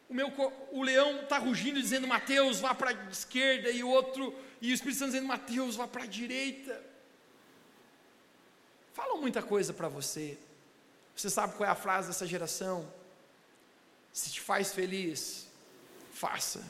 [0.08, 0.32] O, meu,
[0.72, 4.74] o leão está rugindo dizendo, Mateus, vá para a esquerda, e o outro, e o
[4.74, 6.82] Espírito Santo dizendo, Mateus, vá para a direita.
[8.94, 10.38] Falam muita coisa para você.
[11.14, 12.90] Você sabe qual é a frase dessa geração?
[14.12, 15.46] Se te faz feliz,
[16.12, 16.64] faça.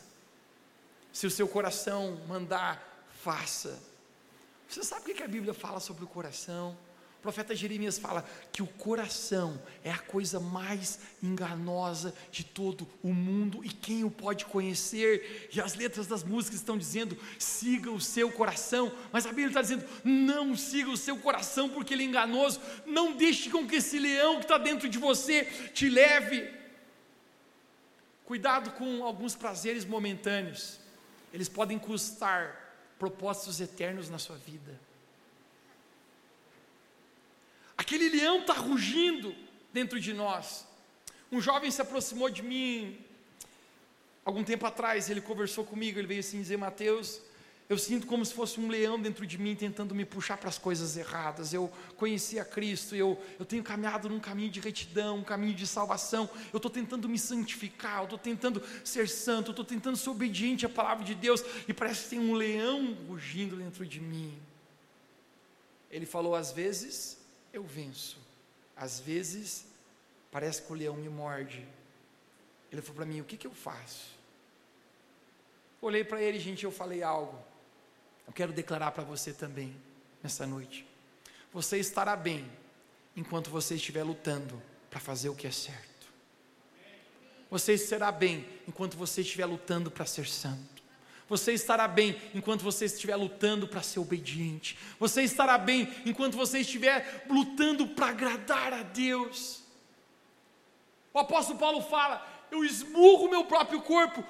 [1.13, 3.81] Se o seu coração mandar, faça.
[4.69, 6.77] Você sabe o que a Bíblia fala sobre o coração?
[7.19, 13.13] O profeta Jeremias fala que o coração é a coisa mais enganosa de todo o
[13.13, 15.49] mundo e quem o pode conhecer.
[15.53, 19.63] E as letras das músicas estão dizendo: siga o seu coração, mas a Bíblia está
[19.63, 22.61] dizendo: não siga o seu coração porque ele é enganoso.
[22.87, 26.49] Não deixe com que esse leão que está dentro de você te leve.
[28.25, 30.79] Cuidado com alguns prazeres momentâneos,
[31.33, 34.88] eles podem custar propósitos eternos na sua vida.
[37.79, 39.33] Aquele leão está rugindo
[39.73, 40.67] dentro de nós.
[41.31, 42.99] Um jovem se aproximou de mim
[44.25, 47.21] algum tempo atrás, ele conversou comigo, ele veio assim dizer: Mateus,
[47.69, 50.59] eu sinto como se fosse um leão dentro de mim tentando me puxar para as
[50.59, 51.53] coisas erradas.
[51.53, 55.67] Eu conheci a Cristo, eu, eu tenho caminhado num caminho de retidão, um caminho de
[55.67, 56.29] salvação.
[56.53, 60.67] Eu estou tentando me santificar, eu estou tentando ser santo, eu estou tentando ser obediente
[60.67, 61.45] à palavra de Deus.
[61.69, 64.37] E parece que tem um leão rugindo dentro de mim.
[65.91, 67.18] Ele falou: às vezes
[67.53, 68.19] eu venço,
[68.77, 69.67] às vezes
[70.31, 71.67] parece que o leão me morde.
[72.71, 74.17] Ele falou para mim: o que, que eu faço?
[75.81, 77.39] Olhei para ele, gente, eu falei algo.
[78.27, 79.75] Eu quero declarar para você também,
[80.23, 80.87] nessa noite.
[81.53, 82.51] Você estará bem
[83.17, 85.89] enquanto você estiver lutando para fazer o que é certo.
[87.51, 90.78] Você estará bem enquanto você estiver lutando para ser santo.
[91.29, 94.79] Você estará bem enquanto você estiver lutando para ser obediente.
[94.99, 99.63] Você estará bem enquanto você estiver lutando para agradar a Deus.
[101.13, 104.25] O apóstolo Paulo fala: Eu esmurro meu próprio corpo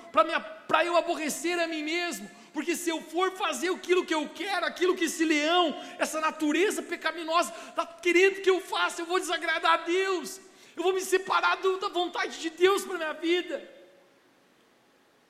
[0.66, 2.28] para eu aborrecer a mim mesmo.
[2.52, 6.82] Porque se eu for fazer aquilo que eu quero, aquilo que esse leão, essa natureza
[6.82, 10.40] pecaminosa está querendo que eu faça, eu vou desagradar a Deus.
[10.74, 13.77] Eu vou me separar da vontade de Deus para minha vida.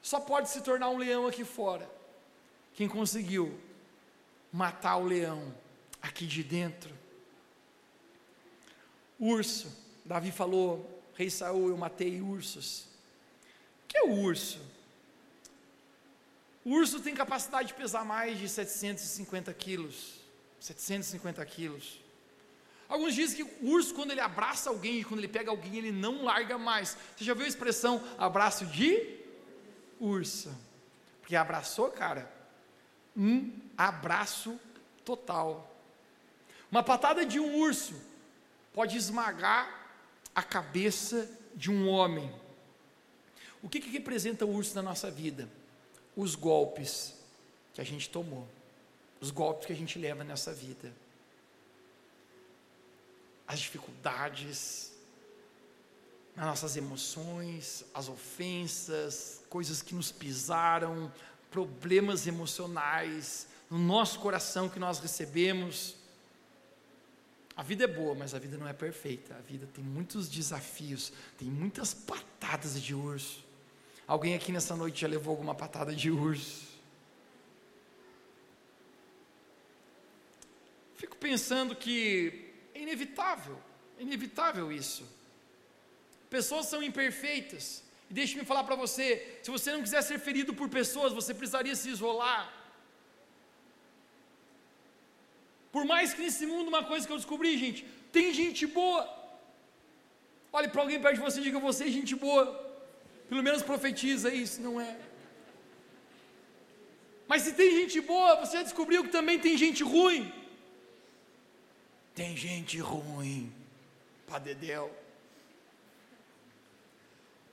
[0.09, 1.87] Só pode se tornar um leão aqui fora.
[2.73, 3.61] Quem conseguiu
[4.51, 5.55] matar o leão
[6.01, 6.95] aqui de dentro.
[9.21, 9.71] Urso,
[10.07, 12.85] Davi falou: Rei Saul, eu matei ursos.
[13.85, 14.63] O que é o urso?
[16.65, 20.23] O urso tem capacidade de pesar mais de 750 quilos.
[20.59, 22.01] 750 quilos.
[22.89, 26.25] Alguns dizem que o urso, quando ele abraça alguém, quando ele pega alguém, ele não
[26.25, 26.97] larga mais.
[27.15, 29.18] Você já viu a expressão abraço de
[30.01, 30.55] urso?
[31.21, 32.31] Porque abraçou, cara,
[33.17, 34.59] um abraço
[35.05, 35.77] total.
[36.71, 37.95] Uma patada de um urso
[38.73, 39.93] pode esmagar
[40.35, 42.33] a cabeça de um homem.
[43.63, 45.49] O que, que representa o urso na nossa vida?
[46.17, 47.15] Os golpes
[47.75, 48.47] que a gente tomou,
[49.21, 50.93] os golpes que a gente leva nessa vida,
[53.47, 54.93] as dificuldades,
[56.39, 61.13] as nossas emoções, as ofensas, coisas que nos pisaram,
[61.51, 65.97] problemas emocionais no nosso coração que nós recebemos.
[67.57, 69.35] A vida é boa, mas a vida não é perfeita.
[69.35, 73.45] A vida tem muitos desafios, tem muitas patadas de urso.
[74.07, 76.69] Alguém aqui nessa noite já levou alguma patada de urso?
[80.95, 83.59] Fico pensando que é inevitável,
[83.99, 85.18] é inevitável isso.
[86.31, 87.83] Pessoas são imperfeitas.
[88.11, 91.75] E deixe-me falar para você: se você não quiser ser ferido por pessoas, você precisaria
[91.75, 92.53] se isolar.
[95.71, 99.03] Por mais que nesse mundo, uma coisa que eu descobri, gente, tem gente boa.
[100.53, 102.47] Olhe para alguém perto de você e diga: Você é gente boa.
[103.29, 104.97] Pelo menos profetiza isso, não é?
[107.27, 110.33] Mas se tem gente boa, você descobriu que também tem gente ruim.
[112.15, 113.53] Tem gente ruim,
[114.27, 114.91] Padedel.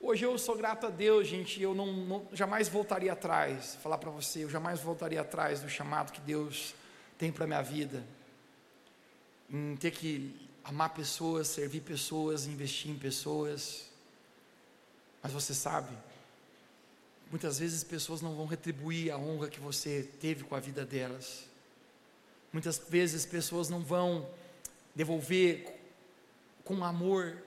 [0.08, 1.60] Hoje eu sou grato a Deus, gente.
[1.60, 3.74] Eu não, não jamais voltaria atrás.
[3.82, 6.76] Falar para você, eu jamais voltaria atrás do chamado que Deus
[7.18, 8.06] tem para minha vida.
[9.50, 13.90] Em ter que amar pessoas, servir pessoas, investir em pessoas.
[15.20, 15.90] Mas você sabe,
[17.28, 21.48] muitas vezes pessoas não vão retribuir a honra que você teve com a vida delas.
[22.52, 24.30] Muitas vezes pessoas não vão
[24.94, 25.80] devolver
[26.64, 27.42] com amor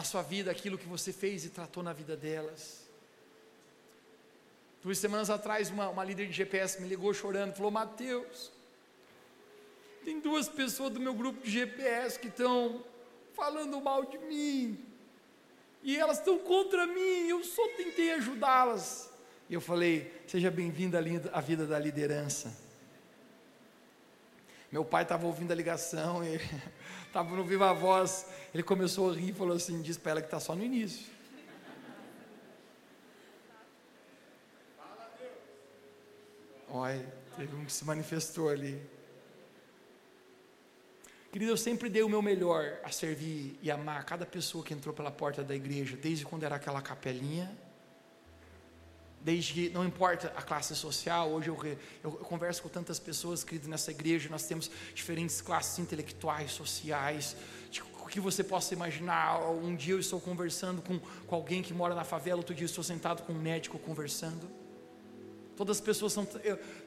[0.00, 2.88] na sua vida aquilo que você fez e tratou na vida delas.
[4.82, 8.50] Duas semanas atrás, uma, uma líder de GPS me ligou chorando, falou: Mateus,
[10.02, 12.82] tem duas pessoas do meu grupo de GPS que estão
[13.34, 14.82] falando mal de mim,
[15.82, 19.10] e elas estão contra mim, eu só tentei ajudá-las.
[19.50, 20.96] E eu falei: seja bem-vindo
[21.30, 22.56] à vida da liderança.
[24.72, 26.22] Meu pai estava ouvindo a ligação,
[27.10, 30.28] estava no Viva Voz, ele começou a rir e falou assim: diz para ela que
[30.28, 31.06] está só no início.
[36.68, 37.04] Olha,
[37.36, 38.80] teve um que se manifestou ali.
[41.32, 44.94] Querido, eu sempre dei o meu melhor a servir e amar cada pessoa que entrou
[44.94, 47.50] pela porta da igreja, desde quando era aquela capelinha,
[49.20, 53.44] desde que, não importa a classe social, hoje eu, eu, eu, converso com tantas pessoas,
[53.44, 57.36] querido, nessa igreja, nós temos diferentes classes intelectuais, sociais,
[57.70, 61.74] de, o que você possa imaginar, um dia eu estou conversando com, com alguém que
[61.74, 64.50] mora na favela, outro dia eu estou sentado com um médico conversando,
[65.60, 66.26] Todas as pessoas são.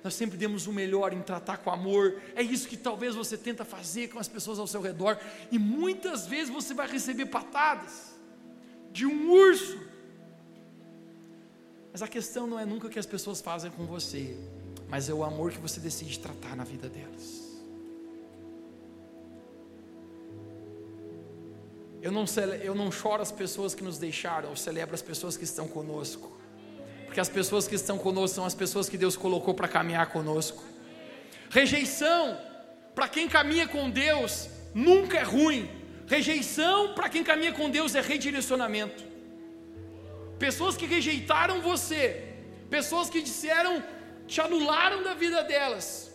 [0.04, 2.19] Nós sempre demos o melhor em tratar com amor.
[2.36, 5.19] É isso que talvez você tenta fazer com as pessoas ao seu redor.
[5.52, 8.15] E muitas vezes você vai receber patadas
[8.91, 9.80] de um urso.
[11.93, 14.36] Mas a questão não é nunca o que as pessoas fazem com você,
[14.89, 17.41] mas é o amor que você decide tratar na vida delas.
[22.01, 22.25] Eu não,
[22.62, 26.43] eu não choro as pessoas que nos deixaram, eu celebro as pessoas que estão conosco
[27.13, 30.63] porque as pessoas que estão conosco são as pessoas que Deus colocou para caminhar conosco.
[31.51, 32.36] Rejeição,
[32.95, 35.69] para quem caminha com Deus, nunca é ruim.
[36.08, 39.03] Rejeição, para quem caminha com Deus, é redirecionamento.
[40.39, 42.36] Pessoas que rejeitaram você,
[42.69, 43.84] pessoas que disseram,
[44.28, 46.12] te anularam da vida delas.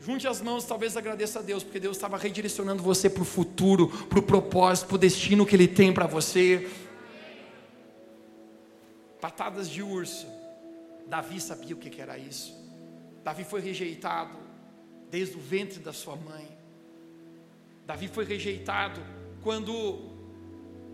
[0.00, 3.88] Junte as mãos, talvez agradeça a Deus, porque Deus estava redirecionando você para o futuro,
[4.06, 6.70] para o propósito, para o destino que Ele tem para você
[9.20, 10.26] patadas de urso.
[11.08, 12.54] Davi sabia o que era isso.
[13.24, 14.38] Davi foi rejeitado
[15.10, 16.46] desde o ventre da sua mãe.
[17.84, 19.00] Davi foi rejeitado
[19.42, 20.15] quando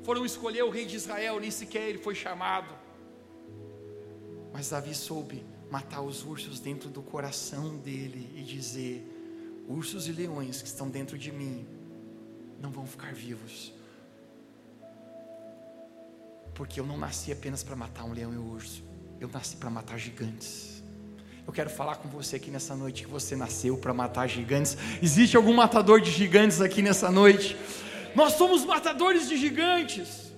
[0.02, 2.74] foram escolher o rei de Israel, nem sequer ele foi chamado.
[4.52, 9.06] Mas Davi soube matar os ursos dentro do coração dele e dizer:
[9.66, 11.66] ursos e leões que estão dentro de mim
[12.60, 13.72] não vão ficar vivos,
[16.54, 18.84] porque eu não nasci apenas para matar um leão e um urso,
[19.20, 20.82] eu nasci para matar gigantes.
[21.44, 24.76] Eu quero falar com você aqui nessa noite que você nasceu para matar gigantes.
[25.02, 27.56] Existe algum matador de gigantes aqui nessa noite?
[28.14, 30.32] Nós somos matadores de gigantes.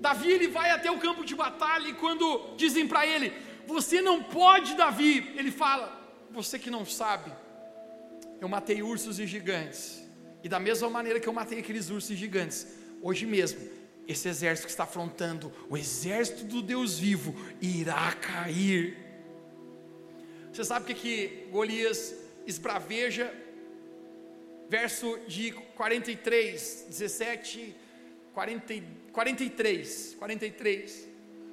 [0.00, 3.32] Davi ele vai até o campo de batalha e quando dizem para ele:
[3.66, 5.86] Você não pode, Davi, ele fala:
[6.30, 7.32] Você que não sabe,
[8.40, 10.02] eu matei ursos e gigantes.
[10.42, 12.66] E da mesma maneira que eu matei aqueles ursos e gigantes,
[13.02, 13.58] hoje mesmo,
[14.06, 18.96] esse exército que está afrontando o exército do Deus vivo irá cair.
[20.52, 22.14] Você sabe o que, que Golias
[22.46, 23.34] esbraveja?
[24.68, 27.74] Verso de 43, 17,
[28.34, 28.74] 40,
[29.12, 31.08] 43, 43.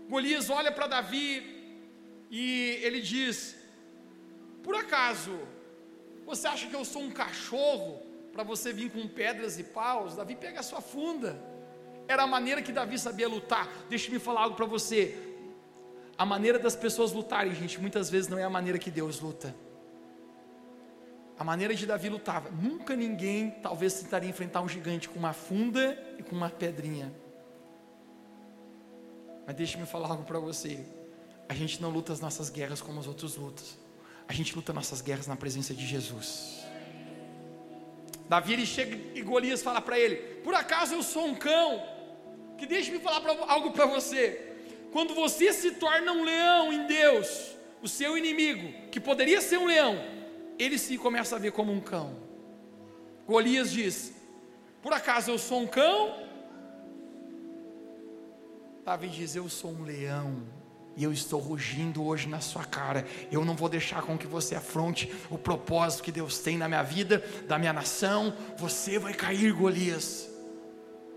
[0.09, 1.43] Golias olha para Davi
[2.29, 3.55] e ele diz:
[4.63, 5.39] Por acaso
[6.25, 8.01] você acha que eu sou um cachorro
[8.31, 10.15] para você vir com pedras e paus?
[10.15, 11.39] Davi pega a sua funda.
[12.07, 13.69] Era a maneira que Davi sabia lutar.
[13.89, 15.15] Deixe-me falar algo para você.
[16.17, 19.55] A maneira das pessoas lutarem, gente, muitas vezes não é a maneira que Deus luta.
[21.37, 22.49] A maneira de Davi lutava.
[22.51, 27.13] Nunca ninguém talvez tentaria enfrentar um gigante com uma funda e com uma pedrinha.
[29.45, 30.85] Mas deixe-me falar algo para você.
[31.49, 33.65] A gente não luta as nossas guerras como os outros lutam.
[34.27, 36.63] A gente luta nossas guerras na presença de Jesus.
[38.29, 41.83] Davi ele chega e Golias fala para ele: Por acaso eu sou um cão?
[42.57, 44.53] Que deixe-me falar pra, algo para você.
[44.91, 49.65] Quando você se torna um leão em Deus, o seu inimigo, que poderia ser um
[49.65, 49.99] leão,
[50.57, 52.15] ele se começa a ver como um cão.
[53.27, 54.13] Golias diz:
[54.81, 56.23] Por acaso eu sou um cão?
[58.85, 60.43] Davi diz: Eu sou um leão
[60.95, 63.05] e eu estou rugindo hoje na sua cara.
[63.31, 66.83] Eu não vou deixar com que você afronte o propósito que Deus tem na minha
[66.83, 68.35] vida, da minha nação.
[68.57, 70.29] Você vai cair, Golias.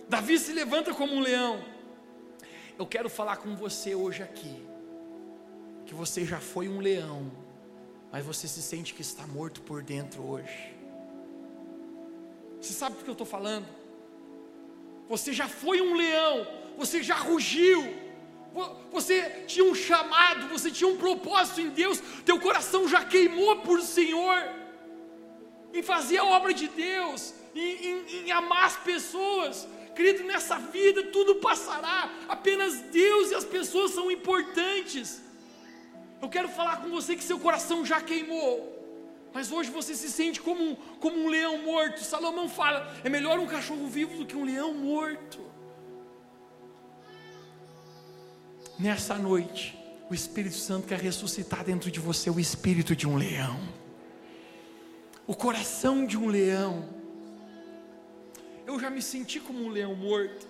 [0.09, 1.63] Davi se levanta como um leão.
[2.79, 4.63] Eu quero falar com você hoje aqui,
[5.87, 7.33] que você já foi um leão,
[8.17, 10.75] mas você se sente que está morto por dentro hoje.
[12.59, 13.67] Você sabe do que eu estou falando?
[15.07, 16.47] Você já foi um leão,
[16.79, 17.83] você já rugiu,
[18.91, 23.83] você tinha um chamado, você tinha um propósito em Deus, teu coração já queimou por
[23.83, 24.49] Senhor,
[25.75, 29.69] em fazer a obra de Deus, em, em, em amar as pessoas.
[29.95, 35.26] Querido, nessa vida tudo passará, apenas Deus e as pessoas são importantes.
[36.27, 38.53] Eu quero falar com você que seu coração já queimou,
[39.33, 42.01] mas hoje você se sente como um, como um leão morto.
[42.03, 45.39] Salomão fala: é melhor um cachorro vivo do que um leão morto.
[48.77, 49.79] Nessa noite,
[50.11, 53.61] o Espírito Santo quer ressuscitar dentro de você o espírito de um leão,
[55.29, 56.89] o coração de um leão.
[58.67, 60.45] Eu já me senti como um leão morto.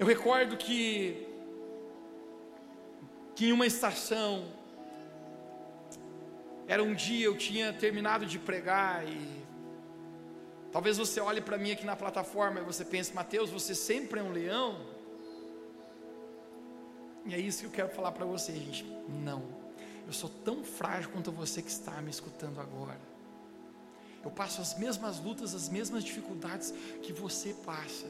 [0.00, 1.25] Eu recordo que,
[3.36, 4.46] que em uma estação,
[6.66, 9.44] era um dia eu tinha terminado de pregar e
[10.72, 14.22] talvez você olhe para mim aqui na plataforma e você pense, Mateus, você sempre é
[14.22, 14.80] um leão?
[17.26, 18.84] E é isso que eu quero falar para você, gente.
[19.22, 19.42] Não.
[20.06, 22.98] Eu sou tão frágil quanto você que está me escutando agora.
[24.24, 26.72] Eu passo as mesmas lutas, as mesmas dificuldades
[27.02, 28.06] que você passa.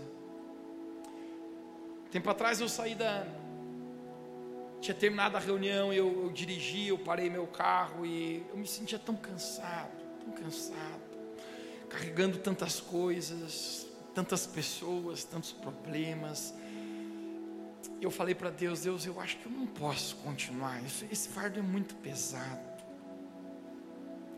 [2.12, 3.26] Tempo atrás eu saí da.
[4.80, 8.98] Tinha terminado a reunião, eu, eu dirigi, eu parei meu carro e eu me sentia
[8.98, 11.00] tão cansado, tão cansado,
[11.88, 16.54] carregando tantas coisas, tantas pessoas, tantos problemas
[18.00, 20.82] eu falei para Deus, Deus, eu acho que eu não posso continuar.
[20.84, 22.76] Isso, esse fardo é muito pesado.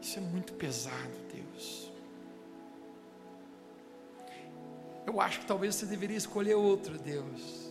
[0.01, 1.91] Isso é muito pesado, Deus.
[5.07, 7.68] Eu acho que talvez você deveria escolher outro, Deus.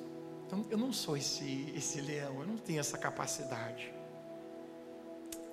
[0.47, 3.93] Então, eu não sou esse, esse leão, eu não tenho essa capacidade.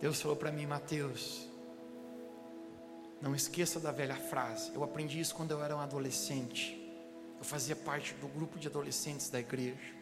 [0.00, 1.48] Deus falou para mim, Mateus,
[3.20, 4.72] não esqueça da velha frase.
[4.72, 6.80] Eu aprendi isso quando eu era um adolescente.
[7.36, 9.94] Eu fazia parte do grupo de adolescentes da igreja.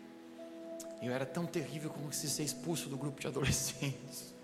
[1.00, 4.34] Eu era tão terrível como se ser expulso do grupo de adolescentes.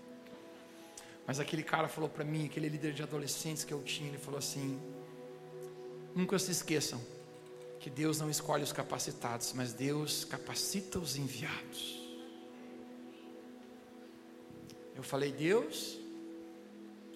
[1.27, 4.39] Mas aquele cara falou para mim, aquele líder de adolescentes que eu tinha, ele falou
[4.39, 4.81] assim:
[6.15, 6.99] Nunca se esqueçam
[7.79, 11.99] que Deus não escolhe os capacitados, mas Deus capacita os enviados.
[14.95, 15.97] Eu falei: Deus,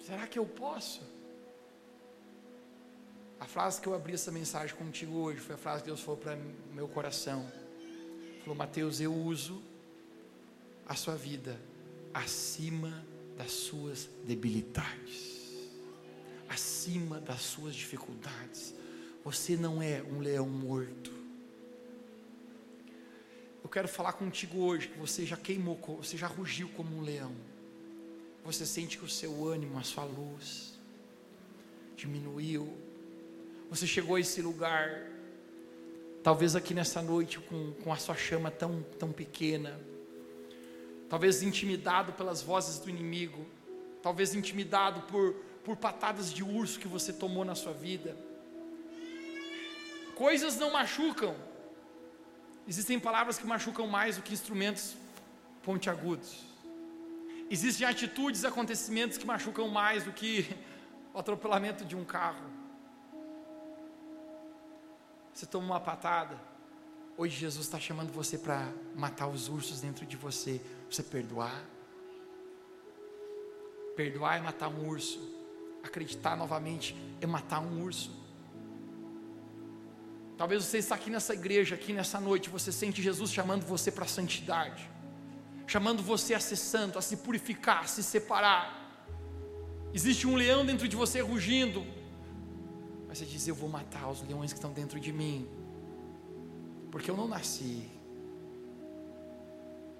[0.06, 1.02] será que eu posso?
[3.38, 6.18] A frase que eu abri essa mensagem contigo hoje foi a frase que Deus falou
[6.18, 6.36] para
[6.72, 7.46] meu coração.
[8.40, 9.62] Falou, Mateus, eu uso
[10.86, 11.60] a sua vida
[12.14, 13.04] acima
[13.36, 15.68] das suas debilidades,
[16.48, 18.74] acima das suas dificuldades.
[19.24, 21.10] Você não é um leão morto.
[23.62, 27.34] Eu quero falar contigo hoje que você já queimou, você já rugiu como um leão.
[28.44, 30.78] Você sente que o seu ânimo, a sua luz,
[31.96, 32.76] diminuiu.
[33.70, 35.10] Você chegou a esse lugar,
[36.22, 39.80] talvez aqui nessa noite, com, com a sua chama tão, tão pequena,
[41.08, 43.46] talvez intimidado pelas vozes do inimigo,
[44.02, 45.32] talvez intimidado por,
[45.64, 48.14] por patadas de urso que você tomou na sua vida.
[50.14, 51.34] Coisas não machucam,
[52.68, 54.96] existem palavras que machucam mais do que instrumentos
[55.62, 56.44] pontiagudos.
[57.50, 60.48] Existem atitudes, acontecimentos que machucam mais do que
[61.12, 62.44] o atropelamento de um carro.
[65.32, 66.38] Você toma uma patada.
[67.16, 70.60] Hoje Jesus está chamando você para matar os ursos dentro de você.
[70.88, 71.64] Você perdoar.
[73.96, 75.20] Perdoar é matar um urso.
[75.82, 78.23] Acreditar novamente é matar um urso.
[80.36, 84.04] Talvez você está aqui nessa igreja, aqui nessa noite, você sente Jesus chamando você para
[84.04, 84.94] a santidade
[85.66, 88.82] chamando você a ser santo, a se purificar, a se separar.
[89.92, 91.84] Existe um leão dentro de você rugindo,
[93.06, 95.48] mas você diz: Eu vou matar os leões que estão dentro de mim,
[96.90, 97.88] porque eu não nasci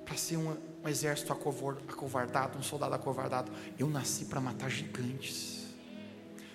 [0.04, 5.63] para ser um, um exército acovardado, um soldado acovardado, eu nasci para matar gigantes.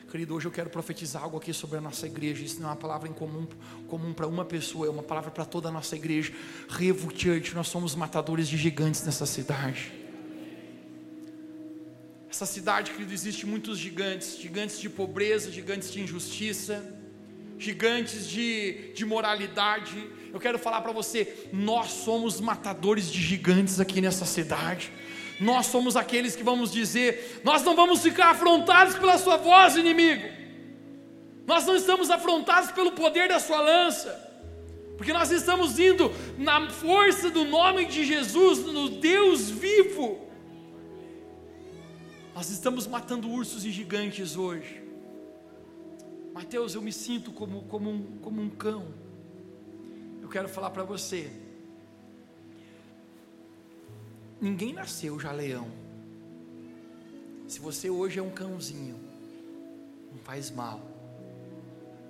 [0.10, 2.44] Querido, hoje eu quero profetizar algo aqui sobre a nossa igreja.
[2.44, 3.48] Isso não é uma palavra em comum,
[3.88, 6.34] comum para uma pessoa, é uma palavra para toda a nossa igreja.
[6.68, 9.92] Revo Church, nós somos matadores de gigantes nessa cidade.
[12.28, 16.84] Essa cidade, querido, existe muitos gigantes: gigantes de pobreza, gigantes de injustiça,
[17.60, 20.10] gigantes de, de moralidade.
[20.34, 24.92] Eu quero falar para você: nós somos matadores de gigantes aqui nessa cidade
[25.40, 30.28] nós somos aqueles que vamos dizer: nós não vamos ficar afrontados pela sua voz, inimigo,
[31.48, 34.12] nós não estamos afrontados pelo poder da sua lança,
[34.98, 40.28] porque nós estamos indo na força do nome de Jesus, no Deus vivo.
[42.36, 44.84] Nós estamos matando ursos e gigantes hoje.
[46.34, 48.94] Mateus, eu me sinto como, como, um, como um cão.
[50.22, 51.30] Eu quero falar para você
[54.42, 55.68] Ninguém nasceu já leão.
[57.48, 59.00] Se você hoje é um cãozinho,
[60.12, 60.82] não faz mal.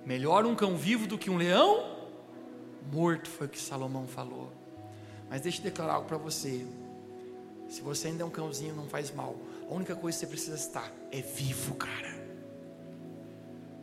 [0.04, 2.00] Melhor um cão vivo do que um leão
[2.90, 4.52] morto, foi o que Salomão falou.
[5.28, 6.66] Mas deixa eu declarar algo para você.
[7.68, 9.36] Se você ainda é um cãozinho, não faz mal.
[9.68, 12.18] A única coisa que você precisa estar é vivo, cara.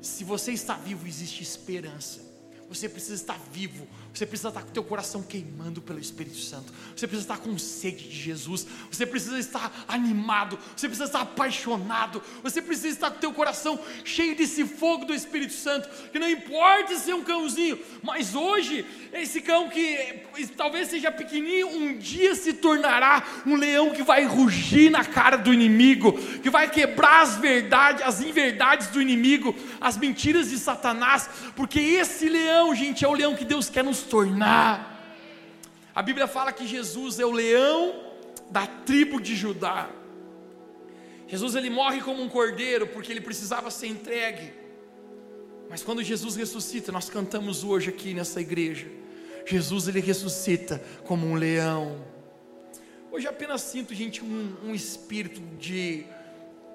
[0.01, 2.21] Se você está vivo, existe esperança.
[2.67, 6.73] Você precisa estar vivo, você precisa estar com o teu coração queimando pelo Espírito Santo.
[6.95, 8.65] Você precisa estar com sede de Jesus.
[8.91, 10.57] Você precisa estar animado.
[10.75, 12.21] Você precisa estar apaixonado.
[12.41, 15.87] Você precisa estar com o teu coração cheio desse fogo do Espírito Santo.
[16.11, 20.21] Que não importa ser um cãozinho, mas hoje esse cão que
[20.55, 25.53] talvez seja pequenininho, um dia se tornará um leão que vai rugir na cara do
[25.53, 31.79] inimigo, que vai quebrar as verdades, as inverdades do inimigo, as mentiras de Satanás, porque
[31.79, 35.15] esse leão, gente, é o leão que Deus quer nos tornar.
[35.93, 38.03] A Bíblia fala que Jesus é o leão
[38.49, 39.89] da tribo de Judá.
[41.27, 44.53] Jesus ele morre como um cordeiro porque ele precisava ser entregue.
[45.69, 48.87] Mas quando Jesus ressuscita, nós cantamos hoje aqui nessa igreja.
[49.45, 52.05] Jesus ele ressuscita como um leão.
[53.11, 56.05] Hoje apenas sinto, gente, um, um espírito de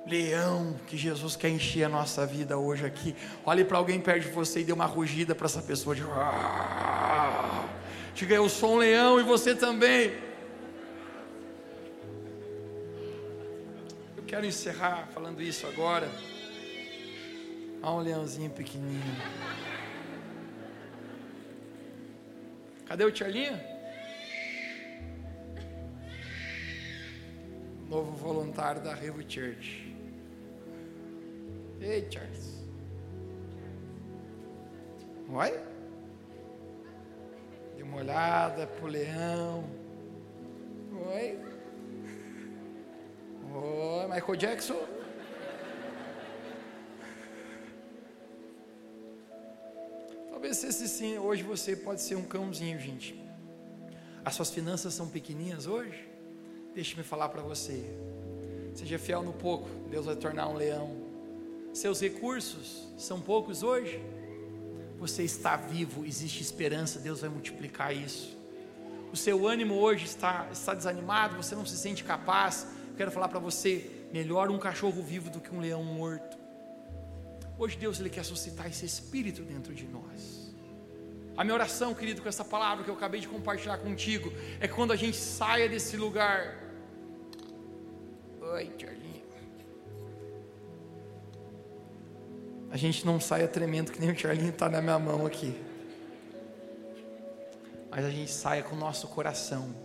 [0.07, 3.15] leão que Jesus quer encher a nossa vida hoje aqui.
[3.45, 5.95] Olhe para alguém perto de você e dê uma rugida para essa pessoa.
[5.95, 6.03] De...
[8.15, 10.13] Diga, eu sou um leão e você também.
[14.17, 16.11] Eu quero encerrar falando isso agora.
[17.83, 19.17] Olha um leãozinho pequenininho.
[22.87, 23.59] Cadê o Charlinho?
[27.89, 29.92] Novo voluntário da Revo Church.
[31.83, 32.63] Ei, Charles.
[35.27, 35.51] Vai?
[37.77, 39.65] Dê uma olhada pro leão.
[41.13, 41.39] Oi?
[43.53, 44.81] Oi, Michael Jackson.
[50.31, 53.21] Talvez esse sim, hoje você pode ser um cãozinho, gente.
[54.25, 56.09] As suas finanças são pequenininhas hoje?
[56.75, 57.85] Deixe-me falar para você.
[58.73, 61.02] Seja fiel no pouco, Deus vai tornar um leão.
[61.73, 64.03] Seus recursos são poucos hoje?
[64.99, 68.37] Você está vivo, existe esperança, Deus vai multiplicar isso.
[69.13, 72.67] O seu ânimo hoje está, está desanimado, você não se sente capaz.
[72.91, 76.39] Eu quero falar para você: melhor um cachorro vivo do que um leão morto.
[77.59, 80.53] Hoje Deus ele quer suscitar esse espírito dentro de nós.
[81.37, 84.75] A minha oração, querido, com essa palavra que eu acabei de compartilhar contigo, é que
[84.75, 86.59] quando a gente saia desse lugar.
[88.41, 89.12] Oi, Charlie.
[92.73, 95.55] A gente não saia tremendo que nem o Charlinho está na minha mão aqui.
[97.91, 99.77] Mas a gente saia com o nosso coração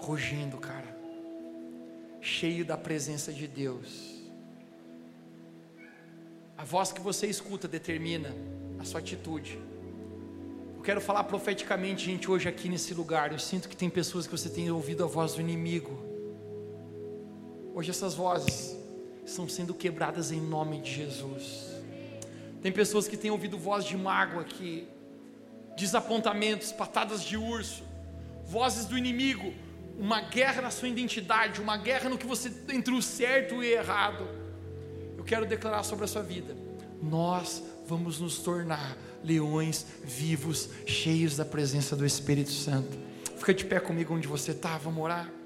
[0.00, 0.96] rugindo, cara,
[2.22, 4.22] cheio da presença de Deus.
[6.56, 8.34] A voz que você escuta determina
[8.78, 9.60] a sua atitude.
[10.76, 13.32] Eu quero falar profeticamente, gente, hoje aqui nesse lugar.
[13.32, 15.92] Eu sinto que tem pessoas que você tem ouvido a voz do inimigo.
[17.74, 18.77] Hoje essas vozes
[19.30, 21.68] estão sendo quebradas em nome de Jesus.
[22.60, 24.88] Tem pessoas que têm ouvido voz de mágoa aqui,
[25.76, 27.84] desapontamentos, patadas de urso,
[28.44, 29.52] vozes do inimigo,
[29.98, 33.62] uma guerra na sua identidade, uma guerra no que você entre o certo e o
[33.62, 34.26] errado.
[35.16, 36.56] Eu quero declarar sobre a sua vida.
[37.00, 42.96] Nós vamos nos tornar leões vivos, cheios da presença do Espírito Santo.
[43.36, 45.37] Fica de pé comigo onde você está, vamos orar.